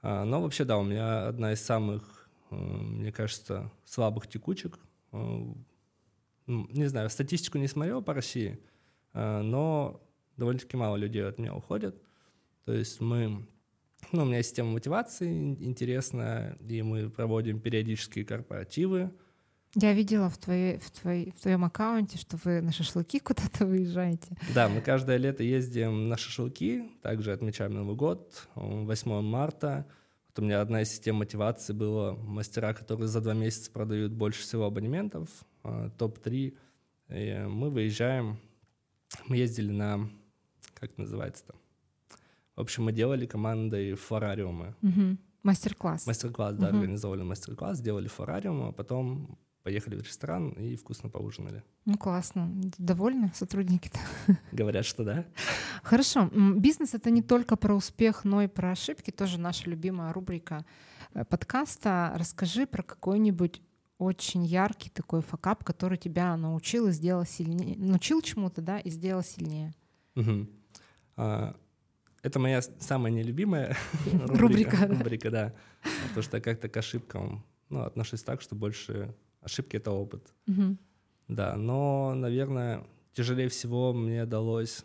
Но 0.01 0.41
вообще, 0.41 0.63
да, 0.63 0.77
у 0.77 0.83
меня 0.83 1.27
одна 1.27 1.51
из 1.51 1.61
самых, 1.61 2.29
мне 2.51 3.11
кажется, 3.11 3.69
слабых 3.83 4.27
текучек 4.27 4.79
не 6.49 6.87
знаю, 6.87 7.09
статистику 7.09 7.57
не 7.57 7.67
смотрел 7.67 8.01
по 8.01 8.13
России, 8.13 8.59
э, 9.13 9.41
но 9.41 10.01
довольно-таки 10.37 10.77
мало 10.77 10.95
людей 10.95 11.25
от 11.25 11.37
меня 11.37 11.53
уходят. 11.53 11.95
То 12.65 12.73
есть 12.73 12.99
мы, 12.99 13.47
ну, 14.11 14.23
у 14.23 14.25
меня 14.25 14.41
система 14.41 14.71
мотивации 14.71 15.53
интересная, 15.59 16.57
и 16.67 16.81
мы 16.81 17.09
проводим 17.09 17.59
периодические 17.59 18.25
корпоративы. 18.25 19.11
Я 19.75 19.93
видела 19.93 20.29
в, 20.29 20.37
твоей, 20.39 20.79
в, 20.79 20.89
твоей, 20.89 21.31
в 21.31 21.41
твоем 21.41 21.63
аккаунте, 21.63 22.17
что 22.17 22.39
вы 22.43 22.61
на 22.61 22.71
шашлыки 22.71 23.19
куда-то 23.23 23.65
выезжаете. 23.65 24.35
Да, 24.55 24.67
мы 24.67 24.81
каждое 24.81 25.17
лето 25.17 25.43
ездим 25.43 26.09
на 26.09 26.17
шашлыки, 26.17 26.89
также 27.03 27.31
отмечаем 27.31 27.73
Новый 27.73 27.95
год, 27.95 28.47
8 28.55 29.21
марта. 29.21 29.85
Вот 30.27 30.39
у 30.39 30.45
меня 30.45 30.61
одна 30.61 30.81
из 30.81 30.89
систем 30.89 31.17
мотивации 31.17 31.73
была 31.73 32.15
мастера, 32.15 32.73
которые 32.73 33.07
за 33.07 33.21
два 33.21 33.33
месяца 33.33 33.69
продают 33.71 34.11
больше 34.11 34.41
всего 34.41 34.65
абонементов. 34.65 35.29
Э, 35.63 35.89
топ-3. 35.97 36.55
Мы 37.09 37.69
выезжаем, 37.71 38.37
мы 39.25 39.37
ездили 39.37 39.71
на, 39.71 40.09
как 40.75 40.95
называется-то? 40.97 41.55
В 42.59 42.61
общем, 42.61 42.83
мы 42.83 42.91
делали 42.91 43.25
командой 43.25 43.93
флорариумы. 43.93 44.75
Угу. 44.81 45.17
Мастер-класс. 45.43 46.05
Мастер-класс, 46.05 46.57
да, 46.57 46.67
угу. 46.67 46.75
организовали 46.75 47.23
мастер-класс, 47.23 47.77
сделали 47.77 48.09
флорариум, 48.09 48.63
а 48.63 48.71
потом 48.73 49.37
поехали 49.63 49.95
в 49.95 50.01
ресторан 50.01 50.49
и 50.49 50.75
вкусно 50.75 51.09
поужинали. 51.09 51.63
Ну, 51.85 51.97
классно. 51.97 52.51
Довольны 52.77 53.31
сотрудники-то? 53.33 53.99
Говорят, 54.51 54.83
что 54.83 55.05
да. 55.05 55.25
Хорошо. 55.83 56.29
Бизнес— 56.57 56.93
это 56.95 57.11
не 57.11 57.21
только 57.21 57.55
про 57.55 57.73
успех, 57.73 58.25
но 58.25 58.41
и 58.41 58.47
про 58.47 58.71
ошибки. 58.71 59.09
Тоже 59.09 59.39
наша 59.39 59.69
любимая 59.69 60.11
рубрика 60.11 60.65
э, 61.13 61.23
подкаста. 61.23 62.11
Расскажи 62.17 62.67
про 62.67 62.83
какой-нибудь 62.83 63.61
очень 63.99 64.43
яркий 64.43 64.89
такой 64.89 65.21
факап, 65.21 65.63
который 65.63 65.97
тебя 65.97 66.35
научил 66.35 66.87
и 66.87 66.91
сделал 66.91 67.25
сильнее, 67.25 67.77
научил 67.77 68.21
чему-то, 68.21 68.61
да, 68.61 68.79
и 68.79 68.89
сделал 68.89 69.23
сильнее. 69.23 69.73
Угу. 70.17 70.47
А, 71.15 71.55
это 72.21 72.39
моя 72.39 72.61
самая 72.61 73.11
нелюбимая 73.11 73.77
рубрика, 74.27 74.87
рубрика, 74.87 75.31
да. 75.31 75.53
Потому 76.07 76.23
что 76.23 76.41
как-то 76.41 76.69
к 76.69 76.77
ошибкам 76.77 77.45
ну, 77.69 77.81
отношусь 77.81 78.23
так, 78.23 78.41
что 78.41 78.55
больше 78.55 79.15
ошибки— 79.41 79.75
это 79.77 79.91
опыт. 79.91 80.33
Угу. 80.47 80.77
Да, 81.29 81.55
но, 81.55 82.13
наверное, 82.15 82.83
тяжелее 83.13 83.49
всего 83.49 83.93
мне 83.93 84.25
далось, 84.25 84.83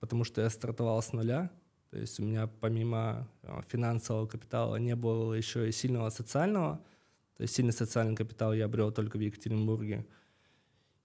потому 0.00 0.24
что 0.24 0.40
я 0.40 0.50
стартовал 0.50 1.02
с 1.02 1.12
нуля, 1.12 1.50
то 1.90 1.98
есть 1.98 2.18
у 2.18 2.24
меня 2.24 2.48
помимо 2.60 3.28
а, 3.42 3.62
финансового 3.68 4.26
капитала 4.26 4.76
не 4.76 4.96
было 4.96 5.34
еще 5.34 5.68
и 5.68 5.72
сильного 5.72 6.10
социального, 6.10 6.80
то 7.36 7.42
есть 7.42 7.54
сильный 7.54 7.72
социальный 7.72 8.16
капитал 8.16 8.52
я 8.54 8.64
обрел 8.64 8.90
только 8.92 9.16
в 9.16 9.20
Екатеринбурге. 9.20 10.06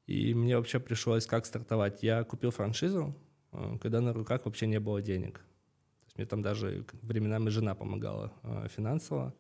И 0.07 0.33
мне 0.33 0.57
вообще 0.57 0.79
пришлось 0.79 1.27
как 1.27 1.45
стартовать. 1.45 2.01
Я 2.01 2.23
купил 2.23 2.49
франшизу, 2.49 3.15
э, 3.51 3.77
когда 3.79 4.01
на 4.01 4.13
руках 4.13 4.45
вообще 4.45 4.65
не 4.65 4.79
было 4.79 5.01
денег. 5.01 5.45
Мне 6.19 6.25
там 6.25 6.41
даже 6.41 6.85
временами 7.01 7.47
жена 7.47 7.75
помогала 7.75 8.33
э, 8.43 8.67
финансово. 8.67 9.33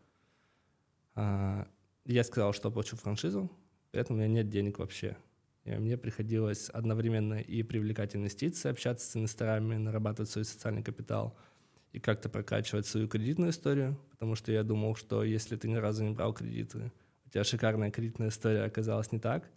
А, 1.13 1.67
я 2.05 2.23
сказал, 2.23 2.53
что 2.53 2.69
оплачу 2.69 2.95
франшизу, 2.95 3.51
при 3.91 3.99
этом 3.99 4.15
у 4.15 4.19
меня 4.19 4.29
нет 4.29 4.47
денег 4.47 4.79
вообще. 4.79 5.17
И 5.65 5.71
мне 5.71 5.97
приходилось 5.97 6.69
одновременно 6.69 7.33
и 7.33 7.63
привлекать 7.63 8.15
инвестиции, 8.15 8.71
общаться 8.71 9.05
с 9.05 9.15
инвесторами, 9.17 9.75
нарабатывать 9.75 10.31
свой 10.31 10.45
социальный 10.45 10.81
капитал– 10.81 11.37
и 11.91 11.99
как-то 11.99 12.29
прокачивать 12.29 12.85
свою 12.85 13.07
кредитную 13.07 13.51
историю, 13.51 13.99
потому 14.11 14.35
что 14.35 14.51
я 14.51 14.63
думал, 14.63 14.95
что 14.95 15.23
если 15.23 15.55
ты 15.55 15.67
ни 15.67 15.75
разу 15.75 16.03
не 16.03 16.11
брал 16.11 16.33
кредиты, 16.33 16.91
у 17.25 17.29
тебя 17.29 17.43
шикарная 17.43 17.91
кредитная 17.91 18.29
история 18.29 18.63
оказалась 18.63 19.11
не 19.11 19.19
так. 19.19 19.49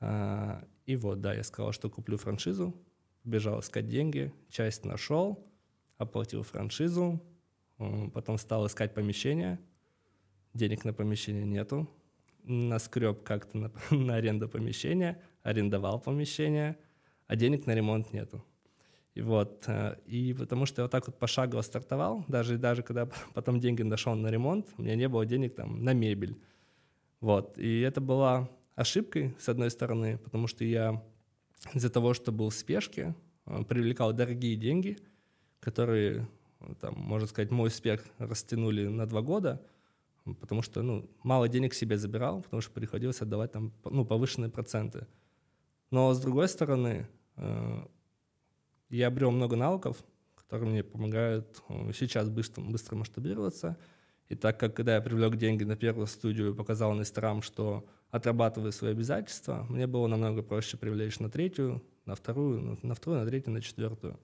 А, 0.00 0.64
и 0.86 0.96
вот, 0.96 1.20
да, 1.20 1.34
я 1.34 1.42
сказал, 1.42 1.72
что 1.72 1.90
куплю 1.90 2.16
франшизу, 2.16 2.74
бежал 3.24 3.60
искать 3.60 3.88
деньги, 3.88 4.32
часть 4.48 4.84
нашел, 4.84 5.51
оплатил 6.02 6.42
франшизу, 6.42 7.20
потом 8.12 8.38
стал 8.38 8.66
искать 8.66 8.94
помещение, 8.94 9.58
денег 10.54 10.84
на 10.84 10.92
помещение 10.92 11.44
нету, 11.44 11.88
наскреб 12.44 13.22
как-то 13.22 13.58
на, 13.58 13.72
на 13.90 14.16
аренду 14.16 14.48
помещения, 14.48 15.20
арендовал 15.42 16.00
помещение, 16.00 16.76
а 17.26 17.36
денег 17.36 17.66
на 17.66 17.74
ремонт 17.74 18.12
нету. 18.12 18.44
И 19.14 19.20
вот, 19.20 19.64
э, 19.66 19.96
и 20.06 20.32
потому 20.32 20.66
что 20.66 20.80
я 20.80 20.84
вот 20.84 20.90
так 20.90 21.06
вот 21.06 21.18
пошагово 21.18 21.62
стартовал, 21.62 22.24
даже, 22.28 22.56
даже 22.56 22.82
когда 22.82 23.06
потом 23.34 23.60
деньги 23.60 23.82
нашел 23.82 24.14
на 24.14 24.28
ремонт, 24.28 24.68
у 24.78 24.82
меня 24.82 24.96
не 24.96 25.08
было 25.08 25.26
денег 25.26 25.54
там 25.54 25.84
на 25.84 25.92
мебель. 25.92 26.40
Вот, 27.20 27.58
и 27.58 27.80
это 27.80 28.00
была 28.00 28.48
ошибкой, 28.74 29.36
с 29.38 29.48
одной 29.48 29.70
стороны, 29.70 30.18
потому 30.18 30.46
что 30.46 30.64
я 30.64 31.02
из-за 31.74 31.90
того, 31.90 32.14
что 32.14 32.32
был 32.32 32.48
в 32.48 32.54
спешке, 32.54 33.14
э, 33.46 33.62
привлекал 33.64 34.12
дорогие 34.12 34.56
деньги, 34.56 34.96
которые, 35.62 36.28
там, 36.80 36.94
можно 36.96 37.28
сказать, 37.28 37.50
мой 37.50 37.68
успех 37.68 38.04
растянули 38.18 38.88
на 38.88 39.06
два 39.06 39.22
года, 39.22 39.62
потому 40.40 40.60
что, 40.60 40.82
ну, 40.82 41.08
мало 41.22 41.48
денег 41.48 41.72
себе 41.72 41.96
забирал, 41.96 42.42
потому 42.42 42.60
что 42.60 42.72
приходилось 42.72 43.22
отдавать 43.22 43.52
там, 43.52 43.72
ну, 43.84 44.04
повышенные 44.04 44.50
проценты. 44.50 45.06
Но, 45.90 46.12
с 46.12 46.20
другой 46.20 46.48
стороны, 46.48 47.06
э, 47.36 47.86
я 48.90 49.06
обрел 49.06 49.30
много 49.30 49.56
навыков, 49.56 50.02
которые 50.34 50.70
мне 50.70 50.82
помогают 50.82 51.62
э, 51.68 51.92
сейчас 51.94 52.28
быстро, 52.28 52.62
быстро 52.62 52.96
масштабироваться. 52.96 53.78
И 54.28 54.34
так 54.34 54.58
как, 54.58 54.74
когда 54.74 54.96
я 54.96 55.00
привлек 55.00 55.36
деньги 55.36 55.62
на 55.62 55.76
первую 55.76 56.06
студию 56.06 56.52
и 56.52 56.56
показал 56.56 56.92
инвесторам, 56.92 57.40
что 57.40 57.86
отрабатываю 58.10 58.72
свои 58.72 58.92
обязательства, 58.92 59.64
мне 59.68 59.86
было 59.86 60.08
намного 60.08 60.42
проще 60.42 60.76
привлечь 60.76 61.20
на 61.20 61.30
третью, 61.30 61.82
на 62.04 62.14
вторую, 62.16 62.78
на 62.82 62.94
вторую, 62.94 63.20
на 63.22 63.26
третью, 63.26 63.52
на 63.52 63.60
четвертую. 63.60 64.18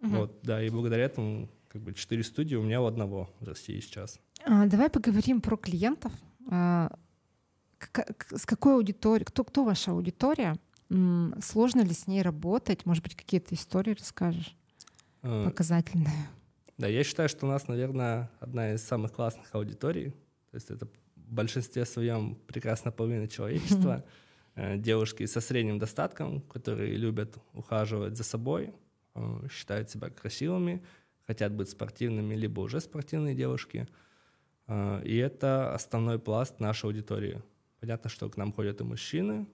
Угу. 0.00 0.10
Вот, 0.10 0.38
да, 0.42 0.62
и 0.62 0.70
благодаря 0.70 1.04
этому 1.04 1.48
как 1.68 1.82
бы 1.82 1.92
четыре 1.94 2.22
студии 2.22 2.56
у 2.56 2.62
меня 2.62 2.80
у 2.80 2.86
одного 2.86 3.30
в 3.40 3.46
России 3.46 3.80
сейчас. 3.80 4.18
А, 4.44 4.66
давай 4.66 4.90
поговорим 4.90 5.40
про 5.40 5.56
клиентов. 5.56 6.12
А, 6.50 6.90
с 8.30 8.46
какой 8.46 8.74
аудиторией, 8.74 9.24
кто, 9.24 9.44
кто 9.44 9.64
ваша 9.64 9.92
аудитория? 9.92 10.56
Сложно 11.42 11.82
ли 11.82 11.92
с 11.92 12.06
ней 12.06 12.22
работать? 12.22 12.86
Может 12.86 13.02
быть, 13.02 13.14
какие-то 13.14 13.54
истории 13.54 13.94
расскажешь? 13.98 14.56
А, 15.22 15.44
Показательные. 15.46 16.28
Да, 16.78 16.86
я 16.86 17.04
считаю, 17.04 17.28
что 17.28 17.46
у 17.46 17.48
нас, 17.48 17.68
наверное, 17.68 18.30
одна 18.40 18.72
из 18.72 18.82
самых 18.82 19.12
классных 19.12 19.54
аудиторий. 19.54 20.10
То 20.50 20.54
есть 20.54 20.70
это 20.70 20.86
в 21.16 21.32
большинстве 21.32 21.84
своем 21.84 22.36
прекрасная 22.46 22.92
половина 22.92 23.28
человечества. 23.28 24.04
Э, 24.60 24.76
девушки 24.76 25.24
со 25.26 25.40
средним 25.40 25.78
достатком, 25.78 26.40
которые 26.40 26.96
любят 26.96 27.38
ухаживать 27.52 28.16
за 28.16 28.24
собой, 28.24 28.72
считают 29.50 29.90
себя 29.90 30.10
красивыми, 30.10 30.82
хотят 31.26 31.52
быть 31.52 31.70
спортивными, 31.70 32.34
либо 32.34 32.60
уже 32.60 32.80
спортивные 32.80 33.34
девушки. 33.34 33.88
Э, 34.66 35.02
и 35.04 35.16
это 35.16 35.74
основной 35.74 36.18
пласт 36.18 36.60
нашей 36.60 36.86
аудитории. 36.86 37.42
Понятно, 37.80 38.10
что 38.10 38.28
к 38.28 38.36
нам 38.36 38.52
ходят 38.52 38.80
и 38.80 38.84
мужчины, 38.84 39.46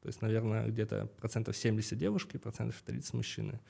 то 0.00 0.08
есть, 0.08 0.22
наверное, 0.22 0.66
где-то 0.66 1.06
процентов 1.18 1.56
70 1.56 1.98
девушки, 1.98 2.38
процентов 2.38 2.82
30 2.82 3.14
мужчины. 3.14 3.60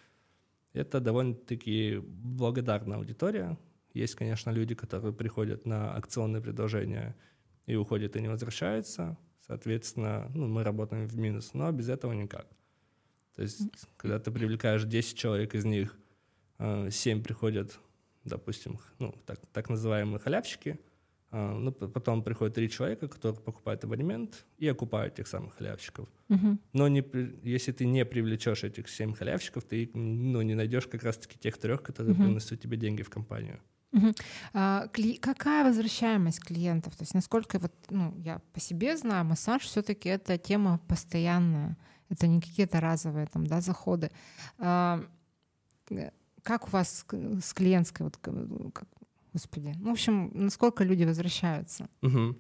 Это 0.73 1.01
довольно-таки 1.01 1.99
благодарная 1.99 2.99
аудитория. 2.99 3.59
Есть, 3.93 4.15
конечно, 4.15 4.51
люди, 4.51 4.75
которые 4.75 5.13
приходят 5.13 5.67
на 5.67 5.93
акционные 5.97 6.41
предложения 6.41 7.17
и 7.67 7.75
уходят 7.75 8.15
и 8.15 8.21
не 8.21 8.29
возвращаются. 8.29 9.19
Соответственно, 9.41 10.31
ну, 10.33 10.47
мы 10.47 10.63
работаем 10.63 11.09
в 11.09 11.17
минус, 11.17 11.55
но 11.55 11.73
без 11.73 11.89
этого 11.89 12.13
никак. 12.13 12.47
То 13.35 13.43
есть, 13.43 13.63
когда 13.97 14.19
ты 14.19 14.31
привлекаешь 14.31 14.85
10 14.85 15.17
человек, 15.17 15.55
из 15.55 15.65
них 15.65 15.97
7 16.59 17.19
э, 17.19 17.23
приходят, 17.23 17.79
допустим, 18.25 18.79
ну, 18.99 19.15
так, 19.27 19.41
так 19.53 19.69
называемые 19.69 20.19
халявщики– 20.19 20.79
а, 21.33 21.55
ну, 21.55 21.71
потом 21.71 22.23
приходят 22.23 22.55
три 22.55 22.69
человека, 22.69 23.07
которые 23.07 23.41
покупают 23.41 23.85
абонемент 23.85 24.45
и 24.59 24.67
окупают 24.67 25.15
тех 25.15 25.29
самых 25.29 25.55
халявщиков. 25.55 26.09
Uh-huh. 26.29 26.59
Но 26.73 26.89
не, 26.89 27.05
если 27.45 27.71
ты 27.71 27.87
не 27.87 28.05
привлечешь 28.05 28.65
этих 28.65 28.89
семь 28.89 29.15
халявщиков, 29.15 29.63
ты 29.65 29.91
ну, 29.95 30.43
не 30.43 30.55
найдешь 30.55 30.89
как 30.89 31.05
раз-таки 31.05 31.39
тех 31.39 31.57
трех, 31.57 31.83
которые 31.83 32.15
uh-huh. 32.15 32.25
принесут 32.25 32.61
тебе 32.61 32.77
деньги 32.77 33.03
в 33.03 33.11
компанию. 33.11 33.61
Угу. 33.93 34.15
А, 34.55 34.87
кли- 34.93 35.19
какая 35.19 35.65
возвращаемость 35.65 36.41
клиентов? 36.41 36.95
То 36.97 37.03
есть 37.03 37.15
насколько 37.15 37.59
вот, 37.59 37.73
ну, 37.91 38.15
я 38.19 38.41
по 38.53 38.61
себе 38.61 38.97
знаю, 38.97 39.25
массаж 39.25 39.63
все-таки 39.63 40.09
это 40.09 40.39
тема 40.39 40.81
постоянная, 40.87 41.77
это 42.11 42.27
не 42.27 42.41
какие-то 42.41 42.81
разовые 42.81 43.27
там, 43.27 43.47
да, 43.47 43.61
заходы. 43.61 44.11
А, 44.59 45.03
э, 45.91 46.11
как 46.43 46.69
у 46.69 46.71
вас 46.71 47.07
с 47.43 47.55
клиентской, 47.55 48.05
вот, 48.05 48.19
Господи. 49.33 49.73
Ну, 49.79 49.91
в 49.91 49.93
общем, 49.93 50.31
насколько 50.35 50.85
люди 50.85 51.05
возвращаются? 51.05 51.89
Угу. 52.03 52.37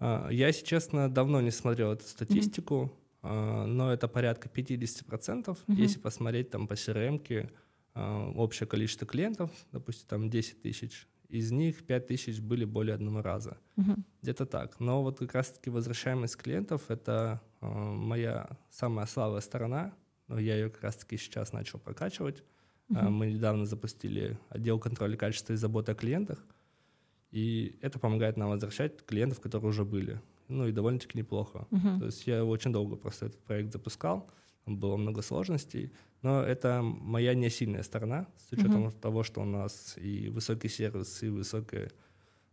Я, 0.00 0.46
если 0.48 0.64
честно, 0.64 1.10
давно 1.10 1.42
не 1.42 1.50
смотрел 1.50 1.92
эту 1.92 2.04
статистику, 2.04 2.92
угу. 3.22 3.28
но 3.28 3.92
это 3.92 4.08
порядка 4.08 4.48
50%. 4.48 5.50
Угу. 5.50 5.58
Если 5.68 5.98
посмотреть 5.98 6.50
там 6.50 6.66
по 6.66 6.72
CRM, 6.74 7.50
а, 7.92 8.30
общее 8.30 8.66
количество 8.66 9.06
клиентов, 9.06 9.50
допустим, 9.72 10.06
там 10.08 10.30
10 10.30 10.62
тысяч, 10.62 11.06
из 11.30 11.52
них 11.52 11.84
5 11.84 12.06
тысяч 12.06 12.40
были 12.40 12.64
более 12.64 12.94
одного 12.94 13.22
раза. 13.22 13.56
Угу. 13.76 13.94
Где-то 14.22 14.46
так. 14.46 14.80
Но 14.80 15.02
вот 15.02 15.18
как 15.18 15.34
раз-таки 15.34 15.70
возвращаемость 15.70 16.36
клиентов— 16.36 16.82
это 16.88 17.40
моя 17.60 18.48
самая 18.70 19.06
слабая 19.06 19.40
сторона, 19.40 19.94
но 20.28 20.38
я 20.38 20.54
ее 20.56 20.70
как 20.70 20.82
раз-таки 20.82 21.16
сейчас 21.16 21.52
начал 21.52 21.78
прокачивать. 21.78 22.42
Uh-huh. 22.90 23.08
Мы 23.08 23.32
недавно 23.32 23.66
запустили 23.66 24.38
отдел 24.48 24.78
контроля 24.78 25.16
качества 25.16 25.52
и 25.52 25.56
заботы 25.56 25.92
о 25.92 25.94
клиентах, 25.94 26.44
и 27.30 27.78
это 27.82 27.98
помогает 27.98 28.36
нам 28.36 28.50
возвращать 28.50 29.04
клиентов, 29.04 29.40
которые 29.40 29.68
уже 29.68 29.84
были. 29.84 30.20
Ну 30.48 30.66
и 30.66 30.72
довольно-таки 30.72 31.16
неплохо. 31.16 31.68
Uh-huh. 31.70 31.98
То 32.00 32.06
есть 32.06 32.26
я 32.26 32.44
очень 32.44 32.72
долго 32.72 32.96
просто 32.96 33.26
этот 33.26 33.40
проект 33.44 33.72
запускал, 33.72 34.28
было 34.66 34.96
много 34.96 35.22
сложностей, 35.22 35.92
но 36.22 36.42
это 36.42 36.82
моя 36.82 37.34
не 37.34 37.50
сильная 37.50 37.82
сторона, 37.82 38.26
с 38.36 38.52
учетом 38.52 38.86
uh-huh. 38.86 39.00
того, 39.00 39.22
что 39.22 39.40
у 39.40 39.44
нас 39.44 39.96
и 39.96 40.28
высокий 40.28 40.68
сервис, 40.68 41.22
и 41.22 41.28
высокое 41.28 41.90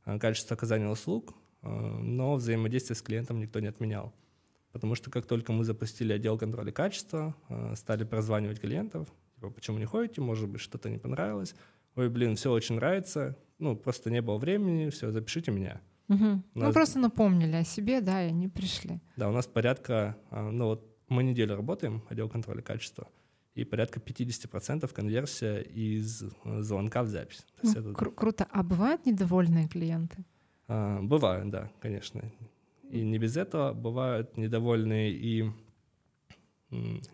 а, 0.04 0.17
качество 0.20 0.56
оказания 0.56 0.89
услуг, 0.89 1.34
а, 1.62 2.00
но 2.00 2.36
взаимодействие 2.36 2.96
с 2.96 3.02
клиентом 3.02 3.39
никто 3.39 3.60
не 3.60 3.67
отменял. 3.67 4.13
Потому 4.72 4.96
что 4.96 5.12
как 5.12 5.26
только 5.26 5.52
мы 5.52 5.63
запустили 5.63 6.13
отдел 6.13 6.38
контроля 6.38 6.72
качества, 6.72 7.36
стали 7.76 8.04
прозванивать 8.04 8.60
клиентов, 8.60 9.08
Типа, 9.38 9.52
почему 9.52 9.78
не 9.78 9.86
ходите? 9.86 10.20
Может 10.20 10.50
быть, 10.50 10.62
что-то 10.62 10.89
не 10.89 10.98
понравилось. 10.98 11.54
Ой, 11.96 12.10
блин, 12.10 12.36
все 12.36 12.52
очень 12.52 12.76
нравится. 12.76 13.38
Ну, 13.60 13.76
просто 13.76 14.10
не 14.10 14.22
было 14.22 14.38
времени, 14.38 14.89
все, 14.89 15.12
запишите 15.12 15.52
меня. 15.52 15.80
Угу. 16.10 16.24
Нас... 16.24 16.43
Ну, 16.56 16.74
просто 16.74 17.00
напомнили 17.00 17.56
о 17.56 17.63
себе, 17.63 18.02
да, 18.02 18.24
и 18.24 18.30
они 18.30 18.48
пришли. 18.48 19.00
Да, 19.15 19.30
у 19.30 19.32
нас 19.32 19.46
порядка, 19.46 20.17
ну 20.32 20.65
вот 20.65 20.96
мы 21.10 21.24
неделю 21.24 21.56
работаем, 21.56 22.04
отдел 22.10 22.30
контроля 22.30 22.62
качества, 22.62 23.08
и 23.56 23.63
порядка 23.63 24.00
50% 24.00 24.91
конверсия 24.93 25.62
из 25.62 26.24
э, 26.24 26.62
звонка 26.62 27.04
в 27.04 27.08
запись. 27.08 27.46
Ну, 27.63 27.72
это... 27.72 27.80
кру- 27.91 28.13
круто. 28.13 28.48
А 28.52 28.63
бывают 28.63 29.06
недовольные 29.06 29.67
клиенты? 29.67 30.24
А, 30.67 31.02
бывают, 31.02 31.50
да, 31.50 31.72
конечно. 31.80 32.22
И 32.89 33.02
не 33.04 33.17
без 33.17 33.36
этого 33.38 33.74
бывают 33.74 34.38
недовольные 34.38 35.12
и 35.12 35.52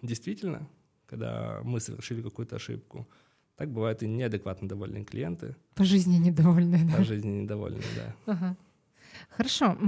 действительно 0.01 0.67
когда 1.13 1.61
мы 1.63 1.79
совершили 1.79 2.23
какую-то 2.23 2.55
ошибку. 2.55 3.07
Так 3.55 3.71
бывают 3.71 4.01
и 4.01 4.07
неадекватно 4.07 4.67
довольные 4.67 5.05
клиенты. 5.05 5.55
По 5.75 5.83
жизни 5.83 6.17
недовольные, 6.17 6.85
да? 6.85 6.97
По 6.97 7.03
жизни 7.03 7.41
недовольные, 7.41 7.83
да. 7.95 8.15
Ага. 8.33 8.57
Хорошо. 9.29 9.77
У 9.79 9.85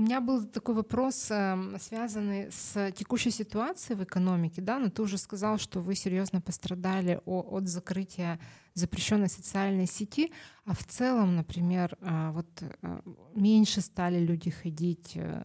меня 0.00 0.20
был 0.20 0.46
такой 0.46 0.74
вопрос, 0.74 1.30
эм, 1.30 1.78
связанный 1.78 2.50
с 2.50 2.92
текущей 2.92 3.30
ситуацией 3.30 3.98
в 3.98 4.04
экономике, 4.04 4.62
да, 4.62 4.78
но 4.78 4.90
ты 4.90 5.02
уже 5.02 5.18
сказал, 5.18 5.58
что 5.58 5.80
вы 5.80 5.94
серьезно 5.94 6.40
пострадали 6.40 7.20
от 7.24 7.68
закрытия 7.68 8.38
запрещенной 8.74 9.28
социальной 9.28 9.86
сети, 9.86 10.32
а 10.64 10.74
в 10.74 10.84
целом, 10.84 11.36
например, 11.36 11.96
э, 12.00 12.30
вот 12.32 12.46
э, 12.62 13.00
меньше 13.34 13.80
стали 13.80 14.18
люди 14.18 14.50
ходить, 14.50 15.12
э, 15.16 15.44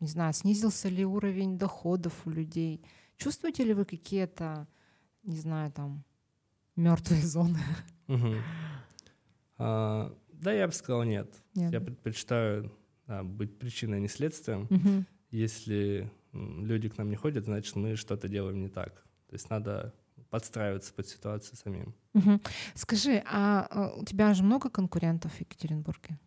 не 0.00 0.08
знаю, 0.08 0.32
снизился 0.34 0.88
ли 0.88 1.04
уровень 1.04 1.58
доходов 1.58 2.12
у 2.26 2.30
людей, 2.30 2.82
Чувствуете 3.18 3.64
ли 3.64 3.74
вы 3.74 3.84
какие-то, 3.84 4.68
не 5.24 5.36
знаю, 5.36 5.72
там, 5.72 6.04
мертвые 6.76 7.22
зоны? 7.22 7.58
Угу. 8.06 8.34
А, 9.58 10.16
да, 10.40 10.52
я 10.52 10.66
бы 10.66 10.72
сказал 10.72 11.04
нет. 11.04 11.28
нет. 11.54 11.72
Я 11.72 11.80
предпочитаю 11.80 12.72
да, 13.06 13.22
быть 13.22 13.58
причиной, 13.58 13.98
а 13.98 14.00
не 14.00 14.08
следствием. 14.08 14.66
Угу. 14.70 15.04
Если 15.30 16.10
люди 16.32 16.88
к 16.88 16.98
нам 16.98 17.10
не 17.10 17.16
ходят, 17.16 17.44
значит, 17.44 17.76
мы 17.76 17.96
что-то 17.96 18.28
делаем 18.28 18.60
не 18.60 18.68
так. 18.68 18.94
То 19.28 19.34
есть 19.34 19.50
надо 19.50 19.94
подстраиваться 20.30 20.92
под 20.92 21.08
ситуацию 21.08 21.56
самим. 21.56 21.94
Угу. 22.14 22.40
Скажи, 22.74 23.22
а, 23.26 23.66
а 23.70 23.94
у 23.96 24.04
тебя 24.04 24.34
же 24.34 24.42
много 24.42 24.70
конкурентов 24.70 25.32
в 25.32 25.40
Екатеринбурге? 25.40 26.18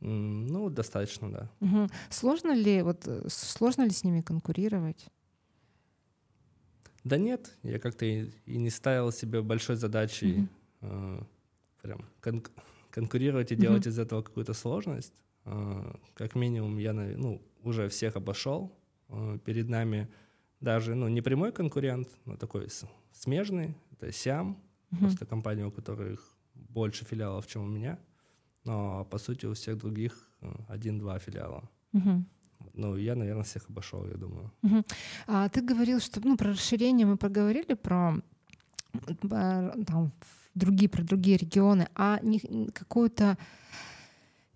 Ну, 0.00 0.70
достаточно, 0.70 1.30
да. 1.30 1.50
Угу. 1.60 1.88
Сложно 2.10 2.52
ли 2.52 2.82
вот 2.82 3.02
э, 3.06 3.26
сложно 3.28 3.82
ли 3.82 3.90
с 3.90 4.04
ними 4.04 4.20
конкурировать? 4.20 5.06
Да 7.04 7.16
нет, 7.16 7.56
я 7.62 7.78
как-то 7.78 8.04
и, 8.04 8.30
и 8.44 8.58
не 8.58 8.70
ставил 8.70 9.12
себе 9.12 9.40
большой 9.40 9.76
задачей 9.76 10.48
mm-hmm. 10.82 11.20
э, 11.20 11.22
прям 11.82 12.04
кон- 12.20 12.44
конкурировать 12.98 13.52
и 13.52 13.54
mm-hmm. 13.54 13.60
делать 13.60 13.86
из 13.86 13.98
этого 13.98 14.22
какую-то 14.22 14.54
сложность. 14.54 15.14
Э, 15.44 15.94
как 16.14 16.34
минимум 16.34 16.78
я 16.78 16.92
ну, 16.92 17.40
уже 17.62 17.88
всех 17.88 18.16
обошел. 18.16 18.72
Э, 19.08 19.38
перед 19.44 19.68
нами 19.68 20.08
даже 20.60 20.94
ну, 20.94 21.08
не 21.08 21.22
прямой 21.22 21.52
конкурент, 21.52 22.08
но 22.24 22.36
такой 22.36 22.68
смежный. 23.12 23.74
Это 23.92 24.12
Сиам, 24.12 24.56
mm-hmm. 24.90 24.98
просто 24.98 25.26
компания, 25.26 25.66
у 25.66 25.70
которых 25.70 26.36
больше 26.54 27.04
филиалов, 27.04 27.46
чем 27.46 27.62
у 27.62 27.66
меня. 27.66 27.98
Но 28.64 29.04
по 29.04 29.18
сути 29.18 29.46
у 29.46 29.52
всех 29.52 29.76
других 29.78 30.30
э, 30.40 30.52
один-два 30.68 31.18
филиала. 31.18 31.62
Mm-hmm. 31.92 32.22
Ну, 32.74 32.96
я, 32.96 33.14
наверное, 33.14 33.44
всех 33.44 33.70
обошел, 33.70 34.06
я 34.06 34.16
думаю. 34.16 34.50
Угу. 34.62 34.84
А 35.26 35.48
ты 35.48 35.62
говорил, 35.62 36.00
что 36.00 36.20
ну, 36.20 36.36
про 36.36 36.50
расширение 36.50 37.06
мы 37.06 37.16
проговорили, 37.16 37.74
про 37.74 38.14
там, 39.86 40.12
другие, 40.54 40.88
про 40.88 41.02
другие 41.02 41.36
регионы, 41.36 41.88
а 41.94 42.18
не, 42.22 42.40
какую-то 42.72 43.36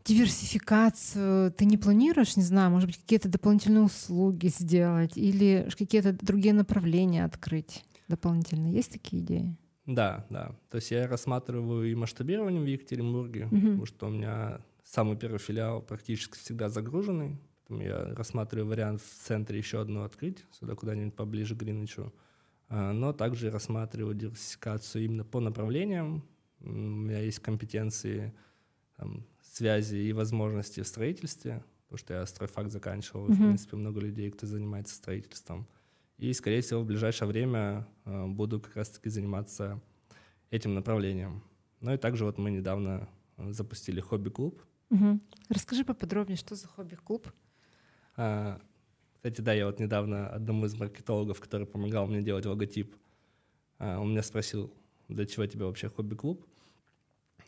диверсификацию 0.05 1.52
ты 1.52 1.64
не 1.64 1.78
планируешь, 1.78 2.37
не 2.37 2.42
знаю, 2.42 2.70
может 2.70 2.88
быть, 2.88 2.98
какие-то 2.98 3.28
дополнительные 3.28 3.85
услуги 3.85 4.48
сделать 4.48 5.16
или 5.16 5.68
какие-то 5.78 6.12
другие 6.12 6.55
направления 6.55 7.24
открыть 7.24 7.85
дополнительно? 8.09 8.66
Есть 8.68 8.92
такие 8.92 9.22
идеи? 9.22 9.57
Да, 9.87 10.26
да. 10.31 10.57
То 10.70 10.76
есть 10.76 10.90
я 10.90 11.07
рассматриваю 11.07 11.90
и 11.90 11.94
масштабирование 11.94 12.62
в 12.62 12.66
Екатеринбурге, 12.66 13.46
Мгм. 13.46 13.61
потому 13.61 13.87
что 13.87 14.07
у 14.07 14.11
меня 14.11 14.61
самый 14.85 15.16
первый 15.16 15.38
филиал 15.38 15.83
практически 15.83 16.37
всегда 16.38 16.68
загруженный. 16.68 17.38
Поэтому 17.68 17.83
я 17.88 18.14
рассматриваю 18.14 18.68
вариант 18.68 19.00
в 19.00 19.26
центре 19.26 19.59
еще 19.59 19.81
одну 19.81 20.02
открыть, 20.02 20.44
сюда 20.52 20.74
куда-нибудь 20.74 21.14
поближе 21.14 21.55
к 21.55 21.59
Гринвичу. 21.59 22.12
А, 22.72 22.92
Но 22.92 23.12
также 23.12 23.50
рассматриваю 23.50 24.14
диверсификацию 24.14 25.04
именно 25.04 25.24
по 25.24 25.40
направлениям. 25.40 26.24
У 26.61 26.70
меня 26.70 27.18
есть 27.18 27.40
компетенции, 27.40 28.32
там, 28.96 29.26
связи 29.42 29.96
и 29.96 30.12
возможности 30.14 30.80
в 30.80 30.87
строительстве, 30.87 31.62
потому 31.82 31.98
что 31.98 32.14
я 32.14 32.24
стройфак 32.24 32.70
заканчивал, 32.70 33.28
и, 33.28 33.32
в 33.32 33.37
принципе, 33.37 33.76
много 33.76 34.00
людей, 34.00 34.30
кто 34.30 34.46
занимается 34.46 34.94
строительством. 34.94 35.68
И, 36.16 36.32
скорее 36.32 36.62
всего, 36.62 36.80
в 36.80 36.87
ближайшее 36.87 37.28
время 37.28 37.87
э, 38.06 38.26
буду 38.26 38.58
как 38.58 38.76
раз-таки 38.76 39.11
заниматься 39.11 39.82
этим 40.50 40.72
направлением. 40.74 41.42
Ну 41.80 41.92
и 41.92 41.98
также 41.98 42.24
вот 42.24 42.38
мы 42.38 42.50
недавно 42.50 43.06
э, 43.37 43.52
запустили 43.52 44.00
хобби-клуб. 44.00 44.62
Мгм. 44.88 45.20
Расскажи 45.50 45.85
поподробнее, 45.85 46.38
что 46.38 46.54
за 46.54 46.68
хобби-клуб? 46.68 47.30
А, 48.16 48.62
Кстати, 49.22 49.40
да, 49.40 49.52
я 49.52 49.66
вот 49.66 49.78
недавно 49.78 50.28
одному 50.28 50.66
из 50.66 50.74
маркетологов, 50.74 51.38
который 51.38 51.64
помогал 51.64 52.08
мне 52.08 52.22
делать 52.22 52.44
логотип, 52.44 52.96
а, 53.78 54.00
он 54.00 54.11
меня 54.11 54.22
спросил, 54.24 54.74
для 55.06 55.26
чего 55.26 55.46
тебе 55.46 55.64
вообще 55.64 55.88
хобби-клуб? 55.88 56.44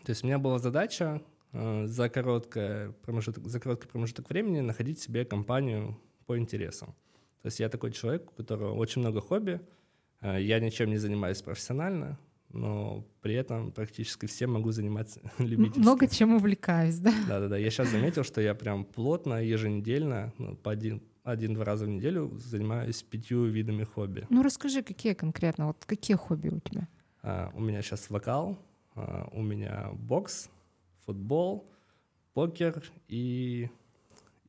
То 0.05 0.11
есть 0.11 0.23
у 0.23 0.29
меня 0.29 0.39
была 0.39 0.61
задача 0.61 1.21
э, 1.53 1.87
за, 1.87 2.09
короткое 2.09 2.93
промежуток, 3.03 3.49
за 3.49 3.59
короткий 3.59 3.89
промежуток 3.89 4.31
времени 4.31 4.61
находить 4.61 5.01
себе 5.01 5.25
компанию 5.25 6.01
по 6.27 6.39
интересам. 6.39 6.95
То 7.43 7.47
есть 7.47 7.59
я 7.59 7.69
такой 7.69 7.91
человек, 7.91 8.31
у 8.31 8.35
которого 8.37 8.75
очень 8.75 9.01
много 9.01 9.21
хобби, 9.21 9.61
э, 10.21 10.41
я 10.43 10.61
ничем 10.61 10.91
не 10.91 10.99
занимаюсь 10.99 11.43
профессионально, 11.43 12.21
но 12.51 13.05
при 13.21 13.35
этом 13.35 13.73
практически 13.73 14.27
всем 14.27 14.53
могу 14.53 14.71
заниматься 14.71 15.21
любительски. 15.39 15.81
Много 15.81 16.07
чем 16.07 16.37
увлекаюсь, 16.37 16.99
да? 16.99 17.13
Да-да-да, 17.27 17.57
я 17.57 17.69
сейчас 17.71 17.89
заметил, 17.89 18.23
что 18.23 18.41
я 18.41 18.55
прям 18.55 18.85
плотно, 18.85 19.43
еженедельно, 19.43 20.33
ну, 20.39 20.55
по 20.55 20.71
один, 20.71 21.03
один-два 21.25 21.65
раза 21.65 21.87
в 21.87 21.89
неделю 21.89 22.31
занимаюсь 22.37 23.03
пятью 23.03 23.47
видами 23.47 23.85
хобби. 23.85 24.27
Ну 24.31 24.43
расскажи, 24.43 24.83
какие 24.83 25.15
конкретно, 25.15 25.67
вот 25.69 25.85
какие 25.87 26.17
хобби 26.17 26.49
у 26.49 26.61
тебя? 26.61 26.87
А, 27.23 27.51
у 27.55 27.61
меня 27.61 27.83
сейчас 27.83 28.11
вокал, 28.11 28.59
а, 28.95 29.29
у 29.33 29.43
меня 29.43 29.91
бокс, 29.95 30.51
футбол, 31.07 31.67
покер 32.35 32.83
и... 33.09 33.71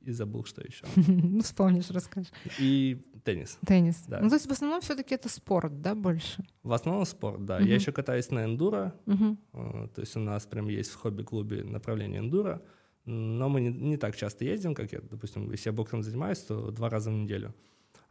И 0.02 0.12
забыл, 0.12 0.46
что 0.46 0.62
еще. 0.62 0.86
Ну 1.08 1.42
вспомнишь, 1.42 1.90
расскажешь. 1.90 2.32
И 2.60 3.02
теннис. 3.24 3.58
Теннис. 3.66 4.04
Да. 4.08 4.20
Ну 4.20 4.30
то 4.30 4.36
есть 4.36 4.46
в 4.46 4.52
основном 4.52 4.82
все-таки 4.82 5.16
это 5.16 5.30
спорт, 5.30 5.82
да, 5.82 5.96
больше? 5.96 6.46
В 6.62 6.74
основном 6.74 7.06
спорт, 7.06 7.44
да. 7.44 7.58
Мгм. 7.58 7.68
Я 7.68 7.76
еще 7.76 7.92
катаюсь 7.92 8.30
на 8.30 8.44
эндуро, 8.44 8.94
а, 9.54 9.88
то 9.88 10.02
есть 10.02 10.16
у 10.16 10.20
нас 10.20 10.46
прям 10.46 10.68
есть 10.68 10.92
в 10.92 10.96
хобби-клубе 10.98 11.64
направление 11.64 12.20
эндуро, 12.20 12.62
но 13.06 13.50
мы 13.50 13.62
не, 13.62 13.70
не 13.70 13.98
так 13.98 14.16
часто 14.16 14.46
ездим, 14.46 14.74
как 14.74 14.92
я, 14.92 15.00
допустим, 15.02 15.52
если 15.52 15.70
я 15.70 15.74
боксом 15.74 16.04
занимаюсь, 16.04 16.40
то 16.40 16.72
два 16.72 16.90
раза 16.90 17.12
в 17.12 17.14
неделю. 17.14 17.54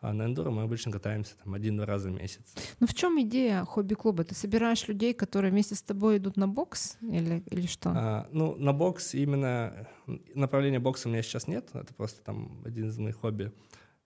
А 0.01 0.13
на 0.13 0.27
эндуро 0.27 0.51
мы 0.51 0.63
обычно 0.63 0.93
катаемся 0.93 1.35
там 1.43 1.55
один-два 1.55 1.87
раза 1.87 2.11
в 2.11 2.13
месяц. 2.13 2.43
Ну 2.79 2.87
в 2.87 2.93
чем 2.93 3.19
идея 3.23 3.65
хобби-клуба? 3.65 4.25
Ты 4.25 4.35
собираешь 4.35 4.87
людей, 4.87 5.15
которые 5.15 5.51
вместе 5.51 5.75
с 5.75 5.83
тобой 5.83 6.19
идут 6.19 6.37
на 6.37 6.47
бокс 6.47 6.99
или, 7.01 7.43
или 7.51 7.67
что? 7.67 7.91
А, 7.97 8.29
ну, 8.31 8.55
на 8.57 8.75
бокс 8.75 9.15
именно 9.15 9.89
направления 10.35 10.79
бокса 10.79 11.09
у 11.09 11.11
меня 11.11 11.23
сейчас 11.23 11.49
нет, 11.49 11.71
это 11.73 11.95
просто 11.95 12.23
там 12.23 12.61
один 12.67 12.89
из 12.89 12.99
моих 12.99 13.17
хобби. 13.17 13.51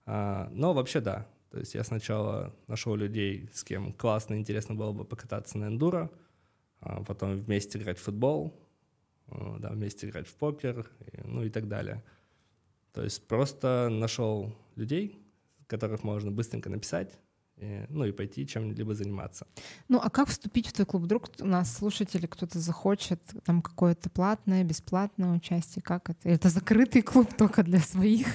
А, 0.05 0.49
но 0.53 0.73
вообще 0.73 1.01
да. 1.01 1.27
То 1.51 1.59
есть 1.59 1.73
я 1.73 1.83
сначала 1.83 2.55
нашел 2.67 2.95
людей, 2.95 3.49
с 3.51 3.65
кем 3.65 3.91
классно, 3.91 4.35
интересно 4.35 4.75
было 4.75 4.93
бы 4.93 5.03
покататься 5.03 5.57
на 5.57 5.65
эндуро, 5.65 6.09
а 6.79 7.03
потом 7.03 7.35
вместе 7.41 7.77
играть 7.77 7.97
в 7.97 8.03
футбол, 8.03 8.57
да, 9.59 9.69
вместе 9.69 10.07
играть 10.07 10.27
в 10.27 10.35
покер, 10.35 10.89
ну 11.23 11.43
и 11.43 11.49
так 11.49 11.67
далее. 11.67 12.03
То 12.93 13.03
есть 13.03 13.27
просто 13.27 13.89
нашел 13.91 14.55
людей, 14.75 15.17
которых 15.67 16.03
можно 16.03 16.31
быстренько 16.31 16.69
написать, 16.69 17.19
и, 17.57 17.85
ну 17.89 18.05
и 18.05 18.11
пойти 18.11 18.47
чем-либо 18.47 18.95
заниматься. 18.95 19.45
Ну 19.89 19.99
а 20.01 20.09
как 20.09 20.29
вступить 20.29 20.67
в 20.67 20.73
твой 20.73 20.85
клуб? 20.85 21.03
Вдруг 21.03 21.29
у 21.39 21.45
нас 21.45 21.75
слушатели 21.75 22.25
кто-то 22.25 22.59
захочет, 22.59 23.21
там 23.43 23.61
какое-то 23.61 24.09
платное, 24.09 24.63
бесплатное 24.63 25.35
участие, 25.35 25.83
как 25.83 26.09
это? 26.09 26.29
Это 26.29 26.49
закрытый 26.49 27.01
клуб 27.01 27.33
только 27.37 27.63
для 27.63 27.79
своих? 27.79 28.27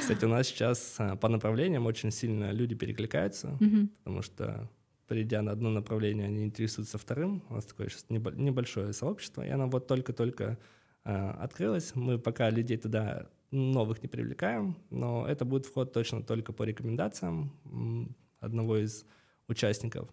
Кстати, 0.00 0.24
у 0.24 0.28
нас 0.28 0.48
сейчас 0.48 0.96
а, 0.98 1.16
по 1.16 1.28
направлениям 1.28 1.86
очень 1.86 2.10
сильно 2.10 2.50
люди 2.50 2.74
перекликаются, 2.74 3.56
потому 4.04 4.22
что 4.22 4.68
придя 5.06 5.42
на 5.42 5.52
одно 5.52 5.70
направление, 5.70 6.26
они 6.26 6.44
интересуются 6.44 6.98
вторым. 6.98 7.42
У 7.48 7.54
нас 7.54 7.64
такое 7.64 7.88
сейчас 7.88 8.06
небо- 8.08 8.34
небольшое 8.34 8.92
сообщество, 8.92 9.46
и 9.46 9.50
оно 9.50 9.68
вот 9.68 9.86
только-только 9.86 10.58
а, 11.04 11.32
открылось. 11.40 11.94
Мы 11.94 12.18
пока 12.18 12.50
людей 12.50 12.76
туда 12.76 13.28
новых 13.50 14.02
не 14.02 14.08
привлекаем, 14.08 14.76
но 14.90 15.26
это 15.26 15.44
будет 15.44 15.66
вход 15.66 15.92
точно 15.92 16.22
только 16.22 16.52
по 16.52 16.64
рекомендациям 16.64 18.16
одного 18.40 18.76
из 18.78 19.04
участников, 19.48 20.08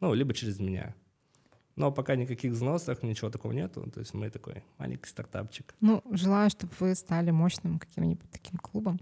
ну, 0.00 0.14
либо 0.14 0.32
через 0.34 0.58
меня. 0.58 0.94
Но 1.80 1.90
пока 1.90 2.14
никаких 2.14 2.52
взносов, 2.52 3.02
ничего 3.02 3.30
такого 3.30 3.52
нету. 3.52 3.90
То 3.90 4.00
есть 4.00 4.12
мы 4.12 4.28
такой 4.28 4.62
маленький 4.78 5.08
стартапчик. 5.08 5.74
Ну, 5.80 6.02
желаю, 6.10 6.50
чтобы 6.50 6.72
вы 6.78 6.94
стали 6.94 7.30
мощным 7.30 7.78
каким-нибудь 7.78 8.30
таким 8.30 8.58
клубом. 8.58 9.00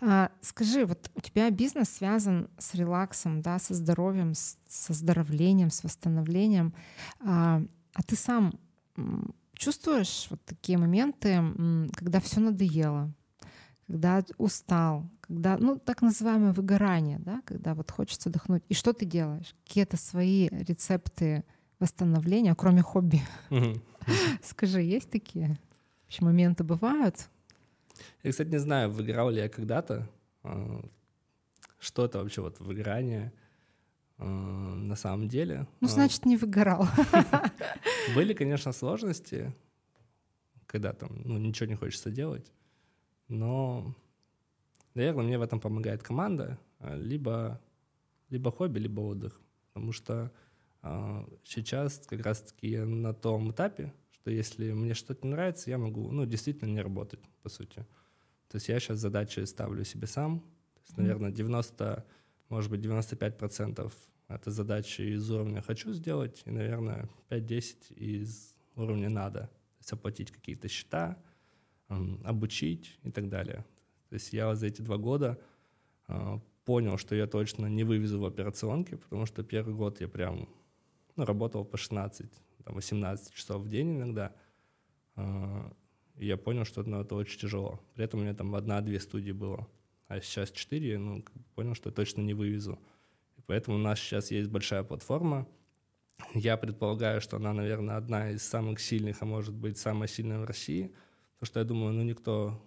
А, 0.00 0.30
скажи, 0.40 0.84
вот 0.84 1.10
у 1.14 1.20
тебя 1.20 1.48
бизнес 1.50 1.88
связан 1.90 2.48
с 2.58 2.74
релаксом, 2.74 3.40
да, 3.40 3.60
со 3.60 3.74
здоровьем, 3.74 4.34
с, 4.34 4.58
с 4.66 4.90
оздоровлением, 4.90 5.70
с 5.70 5.84
восстановлением. 5.84 6.74
А, 7.20 7.62
а 7.94 8.02
ты 8.02 8.16
сам 8.16 8.52
чувствуешь 9.54 10.26
вот 10.30 10.44
такие 10.44 10.76
моменты, 10.76 11.40
когда 11.94 12.18
все 12.20 12.40
надоело, 12.40 13.12
когда 13.86 14.24
устал, 14.38 15.08
когда, 15.20 15.56
ну, 15.56 15.78
так 15.78 16.02
называемое 16.02 16.52
выгорание, 16.52 17.18
да, 17.20 17.42
когда 17.44 17.74
вот 17.74 17.90
хочется 17.92 18.28
отдохнуть. 18.28 18.64
И 18.68 18.74
что 18.74 18.92
ты 18.92 19.04
делаешь? 19.04 19.54
Какие-то 19.64 19.96
свои 19.96 20.48
рецепты 20.48 21.44
восстановления, 21.80 22.54
кроме 22.54 22.82
хобби? 22.82 23.20
Скажи, 24.42 24.80
есть 24.82 25.10
такие 25.10 25.56
вообще 26.04 26.24
моменты 26.24 26.64
бывают? 26.64 27.28
Я, 28.22 28.30
кстати, 28.30 28.48
не 28.48 28.58
знаю, 28.58 28.90
выиграл 28.90 29.30
ли 29.30 29.40
я 29.40 29.48
когда-то. 29.48 30.08
а, 30.42 30.80
Что 31.78 32.04
это 32.04 32.18
вообще 32.18 32.40
вот 32.40 32.60
выгорание 32.60 33.32
а, 34.18 34.24
на 34.24 34.96
самом 34.96 35.28
деле? 35.28 35.66
Ну, 35.80 35.88
А, 35.88 35.90
значит, 35.90 36.24
не 36.26 36.36
выгорал. 36.36 36.86
Были, 38.14 38.32
конечно, 38.34 38.72
сложности, 38.72 39.52
когда 40.66 40.92
там 40.92 41.10
ну, 41.24 41.38
ничего 41.38 41.68
не 41.68 41.74
хочется 41.76 42.10
делать, 42.10 42.52
но, 43.28 43.94
наверное, 44.94 45.24
мне 45.24 45.38
в 45.38 45.42
этом 45.42 45.60
помогает 45.60 46.02
команда, 46.02 46.58
либо, 46.80 47.60
либо 48.30 48.50
хобби, 48.50 48.78
либо 48.78 49.00
отдых, 49.00 49.40
потому 49.72 49.92
что 49.92 50.30
сейчас 51.44 51.98
как 52.06 52.20
раз-таки 52.20 52.68
я 52.68 52.86
на 52.86 53.12
том 53.14 53.50
этапе, 53.50 53.92
что 54.10 54.30
если 54.30 54.72
мне 54.72 54.94
что-то 54.94 55.26
не 55.26 55.32
нравится, 55.32 55.70
я 55.70 55.78
могу, 55.78 56.10
ну, 56.10 56.26
действительно 56.26 56.70
не 56.70 56.80
работать, 56.80 57.20
по 57.42 57.48
сути. 57.48 57.86
То 58.48 58.56
есть 58.56 58.68
я 58.68 58.78
сейчас 58.80 58.98
задачи 58.98 59.40
ставлю 59.40 59.84
себе 59.84 60.06
сам, 60.06 60.40
то 60.40 60.80
есть, 60.84 60.96
наверное, 60.96 61.30
90, 61.30 62.04
может 62.48 62.70
быть, 62.70 62.80
95% 62.80 63.92
это 64.28 64.50
задачи 64.50 65.00
из 65.02 65.30
уровня 65.30 65.62
«хочу 65.62 65.92
сделать», 65.92 66.42
и, 66.44 66.50
наверное, 66.50 67.08
5-10 67.30 67.94
из 67.94 68.54
уровня 68.76 69.08
«надо». 69.08 69.40
То 69.40 69.80
есть 69.80 69.92
оплатить 69.92 70.30
какие-то 70.30 70.68
счета, 70.68 71.16
обучить 71.88 72.98
и 73.02 73.10
так 73.10 73.28
далее. 73.28 73.64
То 74.10 74.14
есть 74.14 74.32
я 74.32 74.54
за 74.54 74.66
эти 74.66 74.82
два 74.82 74.98
года 74.98 75.38
а, 76.06 76.40
понял, 76.64 76.98
что 76.98 77.14
я 77.14 77.26
точно 77.26 77.66
не 77.66 77.84
вывезу 77.84 78.20
в 78.20 78.26
операционке, 78.26 78.98
потому 78.98 79.24
что 79.24 79.42
первый 79.42 79.74
год 79.74 80.00
я 80.00 80.08
прям 80.08 80.48
ну, 81.18 81.24
работал 81.24 81.64
по 81.64 81.76
16, 81.76 82.30
там, 82.64 82.74
18 82.74 83.34
часов 83.34 83.62
в 83.62 83.68
день 83.68 83.96
иногда. 83.96 84.32
А, 85.16 85.72
И 86.16 86.26
я 86.26 86.36
понял, 86.36 86.64
что 86.64 86.82
ну, 86.84 87.00
это 87.00 87.14
очень 87.16 87.40
тяжело. 87.40 87.80
При 87.94 88.04
этом 88.04 88.20
у 88.20 88.22
меня 88.22 88.34
там 88.34 88.54
одна-две 88.54 89.00
студии 89.00 89.32
было. 89.32 89.68
А 90.06 90.20
сейчас 90.20 90.50
четыре, 90.50 90.96
ну, 90.98 91.24
понял, 91.54 91.74
что 91.74 91.90
я 91.90 91.94
точно 91.94 92.22
не 92.22 92.34
вывезу. 92.34 92.78
И 93.36 93.42
поэтому 93.42 93.76
у 93.76 93.80
нас 93.80 93.98
сейчас 93.98 94.30
есть 94.30 94.48
большая 94.48 94.84
платформа. 94.84 95.46
Я 96.34 96.56
предполагаю, 96.56 97.20
что 97.20 97.36
она, 97.36 97.52
наверное, 97.52 97.96
одна 97.96 98.30
из 98.30 98.42
самых 98.42 98.80
сильных, 98.80 99.22
а 99.22 99.26
может 99.26 99.54
быть, 99.54 99.76
самая 99.76 100.08
сильная 100.08 100.40
в 100.40 100.44
России. 100.44 100.94
Потому 101.34 101.46
что 101.46 101.60
я 101.60 101.64
думаю, 101.64 101.92
ну, 101.94 102.02
никто 102.02 102.62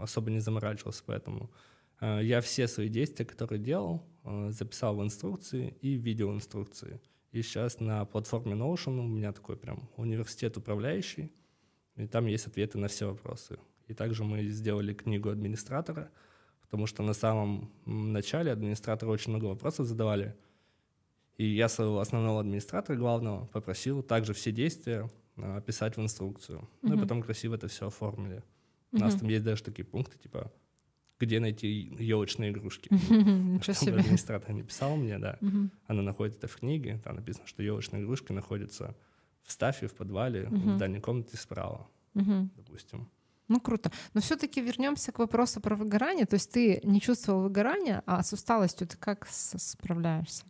особо 0.00 0.30
не 0.30 0.40
заморачивался, 0.40 1.02
поэтому 1.06 1.50
э, 2.00 2.20
я 2.22 2.40
все 2.40 2.68
свои 2.68 2.88
действия, 2.88 3.24
которые 3.24 3.58
делал, 3.58 4.06
э, 4.24 4.50
записал 4.50 4.96
в 4.96 5.02
инструкции 5.02 5.76
и 5.80 5.96
в 5.96 6.02
видеоинструкции. 6.02 7.00
И 7.36 7.42
сейчас 7.42 7.80
на 7.80 8.06
платформе 8.06 8.54
Notion 8.54 8.98
у 8.98 9.06
меня 9.06 9.30
такой 9.30 9.58
прям 9.58 9.90
университет 9.98 10.56
управляющий, 10.56 11.30
и 11.96 12.06
там 12.06 12.24
есть 12.24 12.46
ответы 12.46 12.78
на 12.78 12.88
все 12.88 13.10
вопросы. 13.10 13.58
И 13.88 13.92
также 13.92 14.24
мы 14.24 14.44
сделали 14.44 14.94
книгу 14.94 15.28
администратора, 15.28 16.10
потому 16.62 16.86
что 16.86 17.02
на 17.02 17.12
самом 17.12 17.70
начале 17.84 18.50
администраторы 18.50 19.12
очень 19.12 19.32
много 19.32 19.44
вопросов 19.44 19.86
задавали. 19.86 20.34
И 21.36 21.44
я 21.44 21.68
своего 21.68 22.00
основного 22.00 22.40
администратора 22.40 22.96
главного 22.96 23.44
попросил 23.48 24.02
также 24.02 24.32
все 24.32 24.50
действия 24.50 25.10
а, 25.36 25.58
описать 25.58 25.98
в 25.98 26.00
инструкцию. 26.00 26.60
Mm-hmm. 26.60 26.88
Ну 26.88 26.94
и 26.96 26.98
потом 26.98 27.22
красиво 27.22 27.56
это 27.56 27.68
все 27.68 27.88
оформили. 27.88 28.42
У 28.92 28.96
нас 28.96 29.14
там 29.14 29.28
есть 29.28 29.44
даже 29.44 29.62
такие 29.62 29.84
пункты, 29.84 30.16
типа, 30.16 30.50
где 31.18 31.40
найти 31.40 31.94
елочные 31.98 32.50
игрушки. 32.50 32.88
Себе. 33.72 33.96
Администратор 33.96 34.52
не 34.52 34.62
писал 34.62 34.96
мне, 34.96 35.18
да. 35.18 35.38
Она 35.86 36.02
находит 36.02 36.36
это 36.36 36.48
в 36.48 36.56
книге, 36.56 37.00
там 37.02 37.16
написано, 37.16 37.46
что 37.46 37.62
елочные 37.62 38.02
игрушки 38.02 38.32
находятся 38.32 38.94
в 39.42 39.52
стафе, 39.52 39.86
в 39.86 39.94
подвале, 39.94 40.48
в 40.48 40.76
дальней 40.78 41.00
комнате 41.00 41.36
справа, 41.36 41.88
допустим. 42.14 43.08
Ну, 43.48 43.60
круто. 43.60 43.92
Но 44.12 44.20
все-таки 44.20 44.60
вернемся 44.60 45.12
к 45.12 45.20
вопросу 45.20 45.60
про 45.60 45.76
выгорание. 45.76 46.26
То 46.26 46.34
есть 46.34 46.50
ты 46.50 46.80
не 46.82 47.00
чувствовал 47.00 47.42
выгорания, 47.42 48.02
а 48.04 48.20
с 48.24 48.32
усталостью 48.32 48.88
ты 48.88 48.96
как 48.96 49.28
справляешься? 49.30 50.44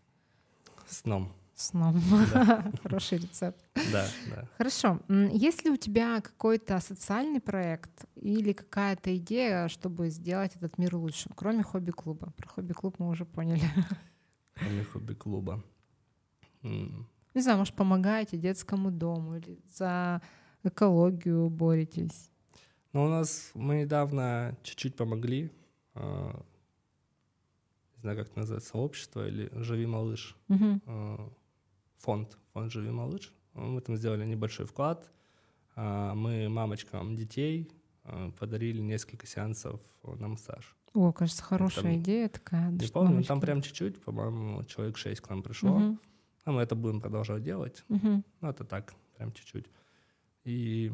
Сном. 0.88 1.30
Сном. 1.56 2.00
Хороший 2.82 3.18
рецепт. 3.18 3.58
Да, 3.90 4.06
да. 4.30 4.48
Хорошо. 4.58 5.00
Есть 5.32 5.64
ли 5.64 5.70
у 5.70 5.76
тебя 5.76 6.20
какой-то 6.20 6.78
социальный 6.80 7.40
проект 7.40 8.04
или 8.14 8.52
какая-то 8.52 9.16
идея, 9.16 9.68
чтобы 9.68 10.10
сделать 10.10 10.54
этот 10.54 10.76
мир 10.76 10.94
лучше, 10.96 11.30
кроме 11.34 11.62
хобби-клуба? 11.62 12.32
Про 12.36 12.48
хобби-клуб 12.48 12.96
мы 12.98 13.08
уже 13.08 13.24
поняли. 13.24 13.64
Кроме 14.54 14.84
хобби-клуба. 14.84 15.64
Не 16.62 17.42
знаю, 17.42 17.58
может, 17.58 17.74
помогаете 17.74 18.36
детскому 18.36 18.90
дому 18.90 19.36
или 19.36 19.58
за 19.74 20.20
экологию 20.62 21.48
боретесь? 21.48 22.30
Ну, 22.92 23.04
у 23.04 23.08
нас 23.08 23.50
мы 23.54 23.80
недавно 23.80 24.56
чуть-чуть 24.62 24.94
помогли 24.96 25.50
а, 25.94 26.42
не 27.96 28.00
знаю, 28.02 28.18
как 28.18 28.28
это 28.28 28.38
называется, 28.38 28.70
сообщество 28.70 29.26
или 29.26 29.50
«Живи, 29.54 29.86
малыш», 29.86 30.36
uh 30.48 31.32
фонд, 31.98 32.38
фонд 32.52 32.72
«Живи, 32.72 32.90
малыш». 32.90 33.32
Мы 33.54 33.80
там 33.80 33.96
сделали 33.96 34.24
небольшой 34.24 34.66
вклад. 34.66 35.10
А, 35.74 36.14
мы 36.14 36.48
мамочкам 36.48 37.16
детей 37.16 37.70
а, 38.04 38.30
подарили 38.32 38.80
несколько 38.80 39.26
сеансов 39.26 39.80
на 40.02 40.28
массаж. 40.28 40.76
О, 40.94 41.12
кажется, 41.12 41.42
хорошая 41.42 41.84
там, 41.84 41.96
идея 41.96 42.28
такая. 42.28 42.70
Не 42.70 42.86
помню, 42.88 43.10
мамочка... 43.10 43.28
там 43.28 43.40
прям 43.40 43.62
чуть-чуть, 43.62 44.00
по-моему, 44.02 44.64
человек 44.64 44.96
шесть 44.96 45.20
к 45.20 45.28
нам 45.28 45.42
пришло. 45.42 45.78
Uh-huh. 45.78 45.98
А 46.44 46.52
мы 46.52 46.62
это 46.62 46.74
будем 46.74 47.00
продолжать 47.00 47.42
делать. 47.42 47.84
Uh-huh. 47.90 48.22
Ну, 48.40 48.48
это 48.48 48.64
так, 48.64 48.94
прям 49.16 49.32
чуть-чуть. 49.32 49.66
И 50.44 50.92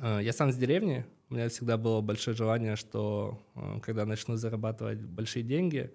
э, 0.00 0.20
я 0.22 0.32
сам 0.32 0.50
с 0.50 0.56
деревни, 0.56 1.06
у 1.30 1.34
меня 1.34 1.48
всегда 1.48 1.76
было 1.76 2.00
большое 2.00 2.36
желание, 2.36 2.74
что 2.74 3.40
э, 3.54 3.78
когда 3.82 4.04
начну 4.04 4.36
зарабатывать 4.36 5.00
большие 5.00 5.44
деньги, 5.44 5.94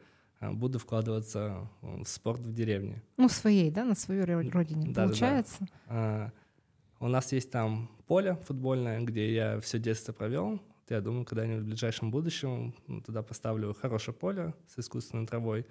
буду 0.51 0.79
вкладываться 0.79 1.69
в 1.82 2.06
спорт 2.06 2.41
в 2.41 2.53
деревне. 2.53 3.01
Ну, 3.17 3.29
своей, 3.29 3.71
да, 3.71 3.86
на 3.86 3.95
свою 3.95 4.25
родине, 4.25 4.91
да, 4.93 5.06
получается? 5.06 5.67
Да, 5.88 5.89
да. 5.89 6.34
У 6.99 7.08
нас 7.08 7.32
есть 7.32 7.51
там 7.51 7.89
поле 8.08 8.36
футбольное, 8.45 9.01
где 9.01 9.34
я 9.34 9.60
все 9.60 9.79
детство 9.79 10.13
провел. 10.13 10.62
Я 10.89 11.01
думаю, 11.01 11.25
когда-нибудь 11.25 11.63
в 11.63 11.67
ближайшем 11.67 12.12
будущем 12.12 12.73
туда 13.06 13.23
поставлю 13.23 13.73
хорошее 13.73 14.15
поле 14.15 14.53
с 14.67 14.79
искусственной 14.79 15.25
травой. 15.25 15.65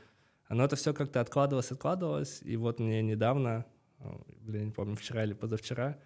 Но 0.48 0.64
это 0.64 0.76
все 0.76 0.92
как-то 0.92 1.20
откладывалось, 1.20 1.70
откладывалось. 1.70 2.40
И 2.42 2.56
вот 2.56 2.80
мне 2.80 3.02
недавно, 3.02 3.64
блин, 4.40 4.66
не 4.66 4.72
помню, 4.72 4.96
вчера 4.96 5.24
или 5.24 5.32
позавчера, 5.32 5.98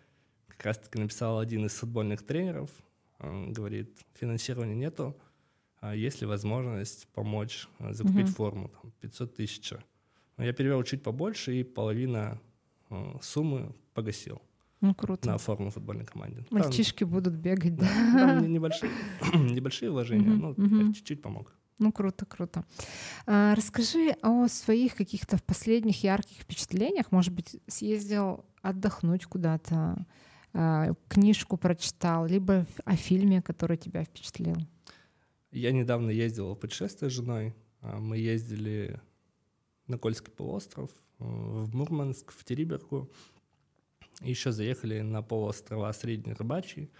как 0.46 0.64
раз-таки 0.66 0.98
написал 0.98 1.38
один 1.38 1.66
из 1.66 1.72
футбольных 1.72 2.24
тренеров, 2.24 2.70
он 3.18 3.52
говорит, 3.52 3.98
финансирования 4.14 4.74
нету, 4.74 5.16
есть 5.82 6.20
ли 6.20 6.26
возможность 6.26 7.06
помочь 7.08 7.68
э, 7.78 7.92
закупить 7.92 8.28
uh-huh. 8.28 8.34
форму, 8.34 8.68
там, 8.68 8.92
500 9.00 9.34
тысяч. 9.34 9.72
Я 10.38 10.52
перевел 10.52 10.82
чуть 10.82 11.02
побольше, 11.02 11.54
и 11.54 11.64
половина 11.64 12.40
э, 12.90 13.18
суммы 13.22 13.74
погасил. 13.94 14.40
Ну, 14.80 14.94
круто. 14.94 15.28
На 15.28 15.38
форму 15.38 15.70
футбольной 15.70 16.04
команде. 16.04 16.44
Мальчишки 16.50 17.04
там, 17.04 17.12
будут 17.12 17.34
бегать, 17.34 17.76
да? 17.76 17.86
Там 17.86 18.46
небольшие, 18.52 18.90
небольшие 19.34 19.90
вложения, 19.90 20.28
uh-huh, 20.28 20.54
ну, 20.56 20.64
uh-huh. 20.64 20.92
чуть-чуть 20.92 21.22
помог. 21.22 21.52
Ну, 21.78 21.92
круто, 21.92 22.24
круто. 22.24 22.64
А, 23.26 23.54
расскажи 23.54 24.16
о 24.22 24.48
своих 24.48 24.94
каких-то 24.94 25.38
последних 25.44 26.02
ярких 26.02 26.38
впечатлениях. 26.38 27.12
Может 27.12 27.34
быть, 27.34 27.60
съездил 27.66 28.46
отдохнуть 28.62 29.26
куда-то, 29.26 30.06
а, 30.54 30.94
книжку 31.08 31.58
прочитал, 31.58 32.26
либо 32.26 32.66
о 32.84 32.96
фильме, 32.96 33.42
который 33.42 33.76
тебя 33.76 34.04
впечатлил? 34.04 34.56
Я 35.56 35.72
недавно 35.72 36.10
ездил 36.10 36.52
в 36.52 36.58
путешествие 36.58 37.10
с 37.10 37.14
женой. 37.14 37.54
А, 37.80 37.98
мы 37.98 38.18
ездили 38.18 39.00
на 39.86 39.96
Кольский 39.96 40.30
полуостров, 40.30 40.90
э, 41.18 41.24
в 41.24 41.74
Мурманск, 41.74 42.30
в 42.30 42.44
Териберку. 42.44 43.10
Еще 44.20 44.52
заехали 44.52 45.00
на 45.00 45.22
полуострова 45.22 45.90
Средний 45.92 46.34
Рыбачий. 46.34 46.90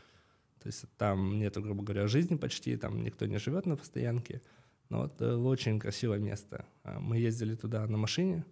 То 0.63 0.69
есть 0.69 0.87
там 0.97 1.39
нет, 1.39 1.55
грубо 1.59 1.83
говоря, 1.83 2.07
жизни 2.07 2.37
почти, 2.37 2.79
там 2.79 3.03
никто 3.03 3.27
не 3.27 3.39
живет 3.39 3.67
на 3.67 3.77
постоянке. 3.77 4.41
Но 4.89 5.03
вот 5.03 5.21
э, 5.21 5.35
очень 5.35 5.79
красивое 5.79 6.19
место. 6.19 6.65
А, 6.83 6.99
мы 6.99 7.19
ездили 7.19 7.57
туда 7.57 7.87
на 7.87 7.99
машине 7.99 8.47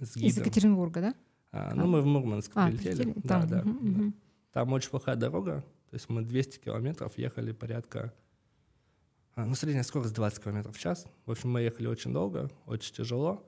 с 0.00 0.16
гидом. 0.16 0.28
Из 0.28 0.38
Екатеринбурга, 0.38 1.00
да? 1.00 1.14
А, 1.52 1.72
ну, 1.72 1.86
мы 1.86 2.02
в 2.02 2.06
Мурманск 2.06 2.50
а, 2.56 2.66
прилетели. 2.66 3.12
Да, 3.14 3.40
там, 3.40 3.48
да, 3.48 3.60
угу, 3.60 3.78
да. 3.80 3.90
Угу. 3.90 4.12
Там 4.54 4.72
очень 4.72 4.90
плохая 4.90 5.14
дорога. 5.14 5.64
То 5.90 5.94
есть 5.94 6.08
мы 6.08 6.22
200 6.22 6.58
километров 6.58 7.16
ехали 7.16 7.52
порядка... 7.52 8.12
А, 9.36 9.44
ну, 9.44 9.54
средняя 9.54 9.82
скорость 9.82 10.14
20 10.14 10.42
километров 10.42 10.76
в 10.76 10.80
час. 10.80 11.06
В 11.26 11.30
общем, 11.30 11.50
мы 11.50 11.62
ехали 11.62 11.86
очень 11.86 12.12
долго, 12.12 12.50
очень 12.66 12.94
тяжело. 12.94 13.44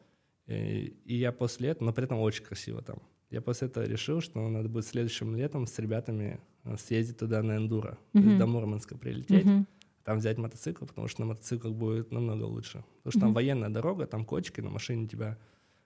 И, 0.46 0.96
и 1.04 1.16
я 1.16 1.32
после 1.32 1.70
этого... 1.70 1.86
Но 1.86 1.92
при 1.92 2.04
этом 2.04 2.18
очень 2.18 2.44
красиво 2.44 2.82
там. 2.82 2.98
Я 3.30 3.40
после 3.40 3.68
этого 3.68 3.84
решил, 3.84 4.20
что 4.20 4.48
надо 4.48 4.68
будет 4.68 4.86
следующим 4.86 5.34
летом 5.36 5.66
с 5.66 5.78
ребятами 5.78 6.40
а, 6.62 6.76
съездить 6.76 7.18
туда 7.18 7.42
на 7.42 7.56
эндуро, 7.56 7.98
mm-hmm. 8.12 8.22
то 8.22 8.26
есть 8.26 8.38
до 8.38 8.46
Мурманска 8.46 8.96
прилететь, 8.96 9.44
mm-hmm. 9.44 9.66
там 10.04 10.18
взять 10.18 10.38
мотоцикл, 10.38 10.84
потому 10.84 11.08
что 11.08 11.22
на 11.22 11.26
мотоциклах 11.26 11.74
будет 11.74 12.12
намного 12.12 12.44
лучше. 12.44 12.84
Потому 13.02 13.10
что 13.10 13.18
mm-hmm. 13.18 13.22
там 13.22 13.34
военная 13.34 13.68
дорога, 13.68 14.06
там 14.06 14.24
кочки, 14.24 14.60
на 14.60 14.70
машине 14.70 15.08
тебя 15.08 15.38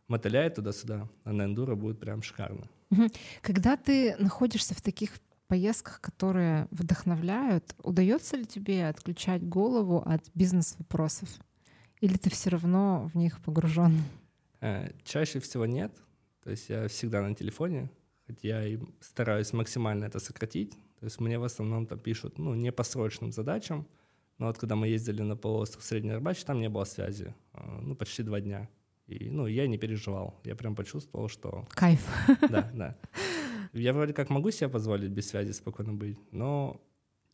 мотыляет 0.08 0.56
туда-сюда, 0.56 1.08
а 1.24 1.32
на 1.32 1.44
эндуро 1.44 1.76
будет 1.76 1.98
прям 1.98 2.22
шикарно. 2.22 2.68
Когда 3.40 3.76
ты 3.76 4.16
находишься 4.18 4.74
в 4.74 4.82
таких 4.82 5.12
поездках, 5.50 6.00
которые 6.00 6.68
вдохновляют, 6.70 7.74
удается 7.82 8.36
ли 8.36 8.44
тебе 8.44 8.86
отключать 8.88 9.42
голову 9.42 10.00
от 10.06 10.22
бизнес-вопросов? 10.32 11.28
Или 12.00 12.16
ты 12.16 12.30
все 12.30 12.50
равно 12.50 13.10
в 13.12 13.16
них 13.16 13.40
погружен? 13.42 14.00
Э, 14.60 14.92
чаще 15.02 15.40
всего 15.40 15.66
нет. 15.66 15.92
То 16.44 16.50
есть 16.50 16.70
я 16.70 16.86
всегда 16.86 17.20
на 17.22 17.34
телефоне, 17.34 17.90
хоть 18.26 18.44
я 18.44 18.64
и 18.64 18.78
стараюсь 19.00 19.52
максимально 19.52 20.04
это 20.04 20.20
сократить. 20.20 20.72
То 21.00 21.06
есть 21.06 21.20
мне 21.20 21.36
в 21.38 21.44
основном 21.44 21.86
там 21.86 21.98
пишут, 21.98 22.38
ну, 22.38 22.54
не 22.54 22.70
по 22.70 22.84
срочным 22.84 23.32
задачам, 23.32 23.88
но 24.38 24.46
вот 24.46 24.58
когда 24.58 24.76
мы 24.76 24.86
ездили 24.86 25.22
на 25.22 25.36
полуостров 25.36 25.82
Средний 25.82 26.12
Рыбач, 26.12 26.44
там 26.44 26.60
не 26.60 26.68
было 26.68 26.84
связи, 26.84 27.34
э, 27.54 27.80
ну, 27.82 27.96
почти 27.96 28.22
два 28.22 28.40
дня. 28.40 28.68
И, 29.08 29.28
ну, 29.28 29.48
я 29.48 29.66
не 29.66 29.78
переживал. 29.78 30.40
Я 30.44 30.54
прям 30.54 30.76
почувствовал, 30.76 31.28
что... 31.28 31.66
Кайф. 31.70 32.00
Да, 32.48 32.70
да. 32.74 32.96
Я 33.72 33.92
вроде 33.92 34.12
как 34.12 34.30
могу 34.30 34.50
себе 34.50 34.68
позволить 34.68 35.10
без 35.10 35.28
связи 35.28 35.52
спокойно 35.52 35.94
быть, 35.94 36.18
но 36.32 36.80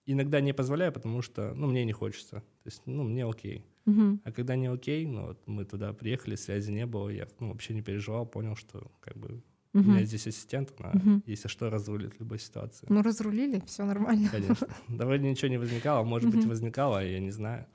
иногда 0.06 0.40
не 0.40 0.52
позволяю, 0.52 0.92
потому 0.92 1.22
что, 1.22 1.52
ну, 1.54 1.66
мне 1.66 1.84
не 1.84 1.92
хочется. 1.92 2.36
То 2.62 2.66
есть, 2.66 2.82
ну, 2.86 3.02
мне 3.02 3.26
окей. 3.26 3.64
Uh-huh. 3.86 4.18
А 4.24 4.32
когда 4.32 4.56
не 4.56 4.66
окей, 4.66 5.06
ну, 5.06 5.26
вот 5.28 5.42
мы 5.46 5.64
туда 5.64 5.92
приехали, 5.92 6.36
связи 6.36 6.70
не 6.70 6.86
было, 6.86 7.08
я 7.08 7.26
ну, 7.40 7.48
вообще 7.48 7.74
не 7.74 7.82
переживал, 7.82 8.26
понял, 8.26 8.56
что 8.56 8.90
как 9.00 9.16
бы 9.16 9.28
uh-huh. 9.28 9.42
у 9.74 9.78
меня 9.78 10.04
здесь 10.04 10.26
ассистент, 10.26 10.72
она, 10.78 10.92
uh-huh. 10.92 11.22
если 11.26 11.48
что, 11.48 11.70
разрулит 11.70 12.18
любой 12.18 12.38
ситуации. 12.38 12.86
Ну, 12.88 13.02
разрулили, 13.02 13.62
все 13.66 13.84
нормально. 13.84 14.28
Конечно. 14.30 14.68
Да 14.88 15.06
вроде 15.06 15.28
ничего 15.28 15.48
не 15.48 15.58
возникало, 15.58 16.04
может 16.04 16.30
uh-huh. 16.30 16.36
быть, 16.36 16.46
возникало, 16.46 17.04
я 17.04 17.20
не 17.20 17.30
знаю. 17.30 17.66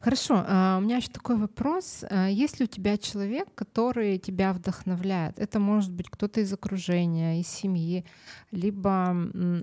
Хорошо, 0.00 0.42
а, 0.46 0.78
у 0.78 0.80
меня 0.80 0.96
еще 0.96 1.10
такой 1.10 1.36
вопрос. 1.36 2.04
А, 2.08 2.28
есть 2.28 2.58
ли 2.58 2.64
у 2.64 2.68
тебя 2.68 2.96
человек, 2.96 3.54
который 3.54 4.18
тебя 4.18 4.52
вдохновляет? 4.52 5.38
Это 5.38 5.58
может 5.58 5.92
быть 5.92 6.08
кто-то 6.08 6.40
из 6.40 6.52
окружения, 6.52 7.40
из 7.40 7.48
семьи, 7.48 8.06
либо 8.50 9.14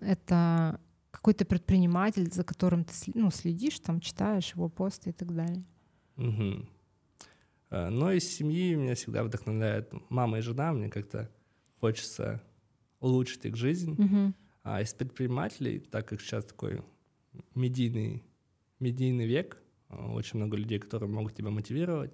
это 0.01 0.79
какой-то 1.09 1.45
предприниматель, 1.45 2.31
за 2.31 2.43
которым 2.43 2.83
ты 2.83 2.93
ну, 3.15 3.31
следишь, 3.31 3.79
там 3.79 3.99
читаешь 3.99 4.53
его 4.53 4.69
посты 4.69 5.09
и 5.09 5.13
так 5.13 5.33
далее. 5.33 5.63
Угу. 6.17 6.67
Но 7.71 8.11
из 8.11 8.27
семьи 8.29 8.75
меня 8.75 8.93
всегда 8.93 9.23
вдохновляет 9.23 9.91
мама 10.09 10.37
и 10.37 10.41
жена. 10.41 10.71
Мне 10.71 10.89
как-то 10.89 11.31
хочется 11.79 12.41
улучшить 12.99 13.45
их 13.45 13.55
жизнь. 13.55 13.93
Угу. 13.93 14.33
А 14.63 14.81
из 14.81 14.93
предпринимателей, 14.93 15.79
так 15.79 16.07
как 16.07 16.21
сейчас 16.21 16.45
такой 16.45 16.83
медийный 17.55 18.23
медийный 18.79 19.25
век, 19.25 19.57
а, 19.89 20.11
очень 20.11 20.37
много 20.37 20.57
людей, 20.57 20.79
которые 20.79 21.09
могут 21.09 21.35
тебя 21.35 21.49
мотивировать. 21.49 22.13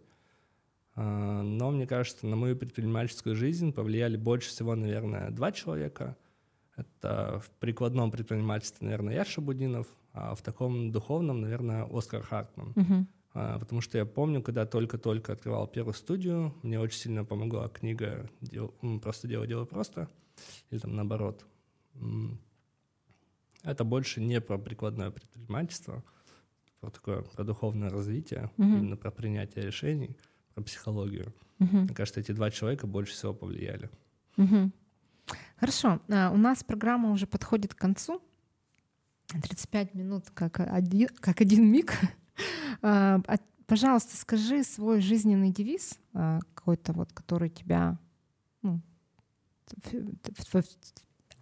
А, 0.95 1.41
но 1.41 1.72
мне 1.72 1.88
кажется, 1.88 2.28
на 2.28 2.36
мою 2.36 2.55
предпринимательскую 2.55 3.36
жизнь 3.36 3.74
повлияли 3.74 4.18
больше 4.18 4.49
всего, 4.49 4.76
наверное, 4.76 5.32
два 5.32 5.51
человека. 5.51 6.18
Это 6.76 7.41
в 7.45 7.51
прикладном 7.59 8.11
предпринимательстве, 8.11 8.86
наверное, 8.86 9.14
Яша 9.14 9.41
Будинов, 9.41 9.88
а 10.11 10.34
в 10.36 10.41
таком 10.41 10.91
духовном, 10.91 11.41
наверное, 11.41 11.88
Оскар 11.91 12.24
Хартман. 12.24 12.74
А, 13.36 13.57
потому 13.59 13.82
что 13.82 13.97
я 13.97 14.05
помню, 14.05 14.43
когда 14.43 14.66
только-только 14.66 15.34
открывал 15.34 15.68
первую 15.68 15.95
студию, 15.95 16.53
мне 16.61 16.80
очень 16.80 16.99
сильно 16.99 17.26
помогла 17.26 17.68
книга 17.68 18.30
«Просто 19.01 19.28
дело, 19.28 19.47
дело 19.47 19.66
просто» 19.66 20.07
или 20.70 20.80
там 20.80 20.95
наоборот. 20.95 21.45
Это 23.64 23.84
больше 23.84 24.22
не 24.22 24.41
про 24.41 24.57
прикладное 24.57 25.09
предпринимательство, 25.09 26.03
про 26.84 26.91
такое 26.91 27.21
про 27.21 27.45
духовное 27.45 27.89
развитие, 27.89 28.51
mm-hmm. 28.57 28.77
именно 28.77 28.97
про 28.97 29.09
принятие 29.09 29.65
решений, 29.65 30.17
про 30.53 30.63
психологию. 30.63 31.34
Mm-hmm. 31.59 31.81
Мне 31.84 31.93
кажется, 31.93 32.19
эти 32.19 32.34
два 32.34 32.51
человека 32.51 32.88
больше 32.88 33.13
всего 33.13 33.34
повлияли. 33.34 33.89
Mm-hmm. 34.36 34.71
Хорошо, 35.55 36.01
а, 36.09 36.29
у 36.31 36.36
нас 36.36 36.61
программа 36.65 37.11
уже 37.11 37.25
подходит 37.25 37.73
к 37.73 37.77
концу. 37.77 38.21
35 39.29 39.93
минут 39.95 40.29
как 40.34 40.59
один, 40.59 41.07
как 41.19 41.41
один 41.41 41.71
миг. 41.71 41.93
А, 42.81 43.21
пожалуйста, 43.67 44.17
скажи 44.17 44.63
свой 44.63 44.99
жизненный 44.99 45.51
девиз, 45.51 45.99
а, 46.13 46.39
какой-то 46.53 46.91
вот, 46.91 47.13
который 47.13 47.49
тебя 47.49 47.97
ну, 48.61 48.81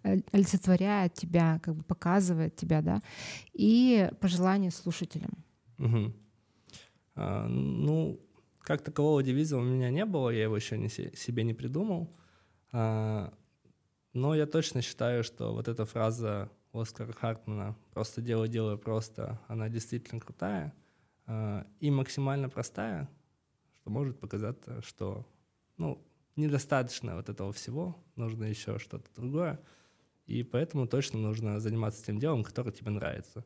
олицетворяет 0.02 1.14
тебя, 1.14 1.60
как 1.62 1.74
бы 1.76 1.82
показывает 1.82 2.56
тебя, 2.56 2.82
да, 2.82 3.02
и 3.52 4.10
пожелания 4.20 4.70
слушателям. 4.70 5.32
Угу. 5.78 6.12
А, 7.14 7.46
ну, 7.46 8.20
как 8.60 8.82
такового 8.82 9.22
девиза 9.22 9.56
у 9.56 9.62
меня 9.62 9.90
не 9.90 10.04
было, 10.04 10.30
я 10.30 10.44
его 10.44 10.56
еще 10.56 10.78
не 10.78 10.88
себе 10.88 11.44
не 11.44 11.54
придумал. 11.54 12.16
А, 12.72 13.32
но 14.12 14.34
я 14.34 14.46
точно 14.46 14.82
считаю, 14.82 15.24
что 15.24 15.52
вот 15.52 15.68
эта 15.68 15.84
фраза 15.84 16.50
Оскара 16.72 17.12
Хартмана 17.12 17.76
«просто 17.92 18.22
дело 18.22 18.48
делаю 18.48 18.78
просто», 18.78 19.40
она 19.48 19.68
действительно 19.68 20.20
крутая 20.20 20.72
а, 21.26 21.66
и 21.80 21.90
максимально 21.90 22.48
простая, 22.48 23.08
что 23.80 23.90
может 23.90 24.18
показаться, 24.18 24.80
что 24.82 25.26
ну, 25.76 26.02
недостаточно 26.36 27.16
вот 27.16 27.28
этого 27.28 27.52
всего, 27.52 28.02
нужно 28.16 28.44
еще 28.44 28.78
что-то 28.78 29.10
другое. 29.14 29.60
И 30.26 30.42
поэтому 30.42 30.86
точно 30.86 31.18
нужно 31.18 31.60
заниматься 31.60 32.04
тем 32.04 32.18
делом, 32.18 32.44
которое 32.44 32.72
тебе 32.72 32.90
нравится. 32.90 33.44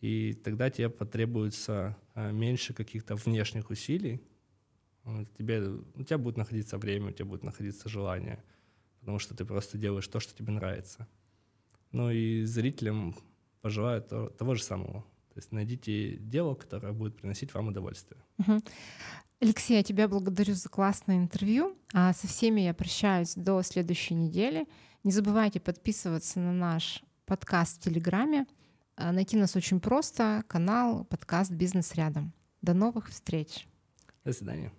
И 0.00 0.32
тогда 0.32 0.70
тебе 0.70 0.88
потребуется 0.88 1.96
а, 2.14 2.30
меньше 2.30 2.72
каких-то 2.72 3.16
внешних 3.16 3.70
усилий. 3.70 4.22
Тебе, 5.36 5.62
у 5.94 6.02
тебя 6.04 6.18
будет 6.18 6.36
находиться 6.36 6.78
время, 6.78 7.08
у 7.08 7.12
тебя 7.12 7.24
будет 7.24 7.42
находиться 7.42 7.88
желание, 7.88 8.44
потому 9.00 9.18
что 9.18 9.34
ты 9.34 9.44
просто 9.44 9.78
делаешь 9.78 10.06
то, 10.06 10.20
что 10.20 10.36
тебе 10.36 10.52
нравится. 10.52 11.08
Ну 11.92 12.10
и 12.10 12.44
зрителям 12.44 13.14
пожелаю 13.62 14.02
то, 14.02 14.28
того 14.28 14.54
же 14.54 14.62
самого. 14.62 15.02
То 15.32 15.40
есть 15.40 15.52
найдите 15.52 16.16
дело, 16.16 16.54
которое 16.54 16.92
будет 16.92 17.16
приносить 17.16 17.54
вам 17.54 17.68
удовольствие. 17.68 18.20
Алексей, 19.40 19.76
я 19.76 19.82
тебя 19.84 20.08
благодарю 20.08 20.54
за 20.54 20.68
классное 20.68 21.16
интервью. 21.16 21.76
А 21.94 22.12
со 22.12 22.26
всеми 22.26 22.62
я 22.62 22.74
прощаюсь 22.74 23.34
до 23.34 23.62
следующей 23.62 24.14
недели. 24.14 24.66
Не 25.04 25.12
забывайте 25.12 25.60
подписываться 25.60 26.40
на 26.40 26.52
наш 26.52 27.04
подкаст 27.24 27.76
в 27.76 27.84
Телеграме. 27.84 28.46
А, 28.96 29.12
найти 29.12 29.36
нас 29.36 29.54
очень 29.54 29.80
просто. 29.80 30.42
Канал, 30.48 31.04
подкаст 31.04 31.52
«Бизнес 31.52 31.94
рядом». 31.94 32.32
До 32.62 32.74
новых 32.74 33.08
встреч. 33.08 33.68
До 34.24 34.32
свидания. 34.32 34.72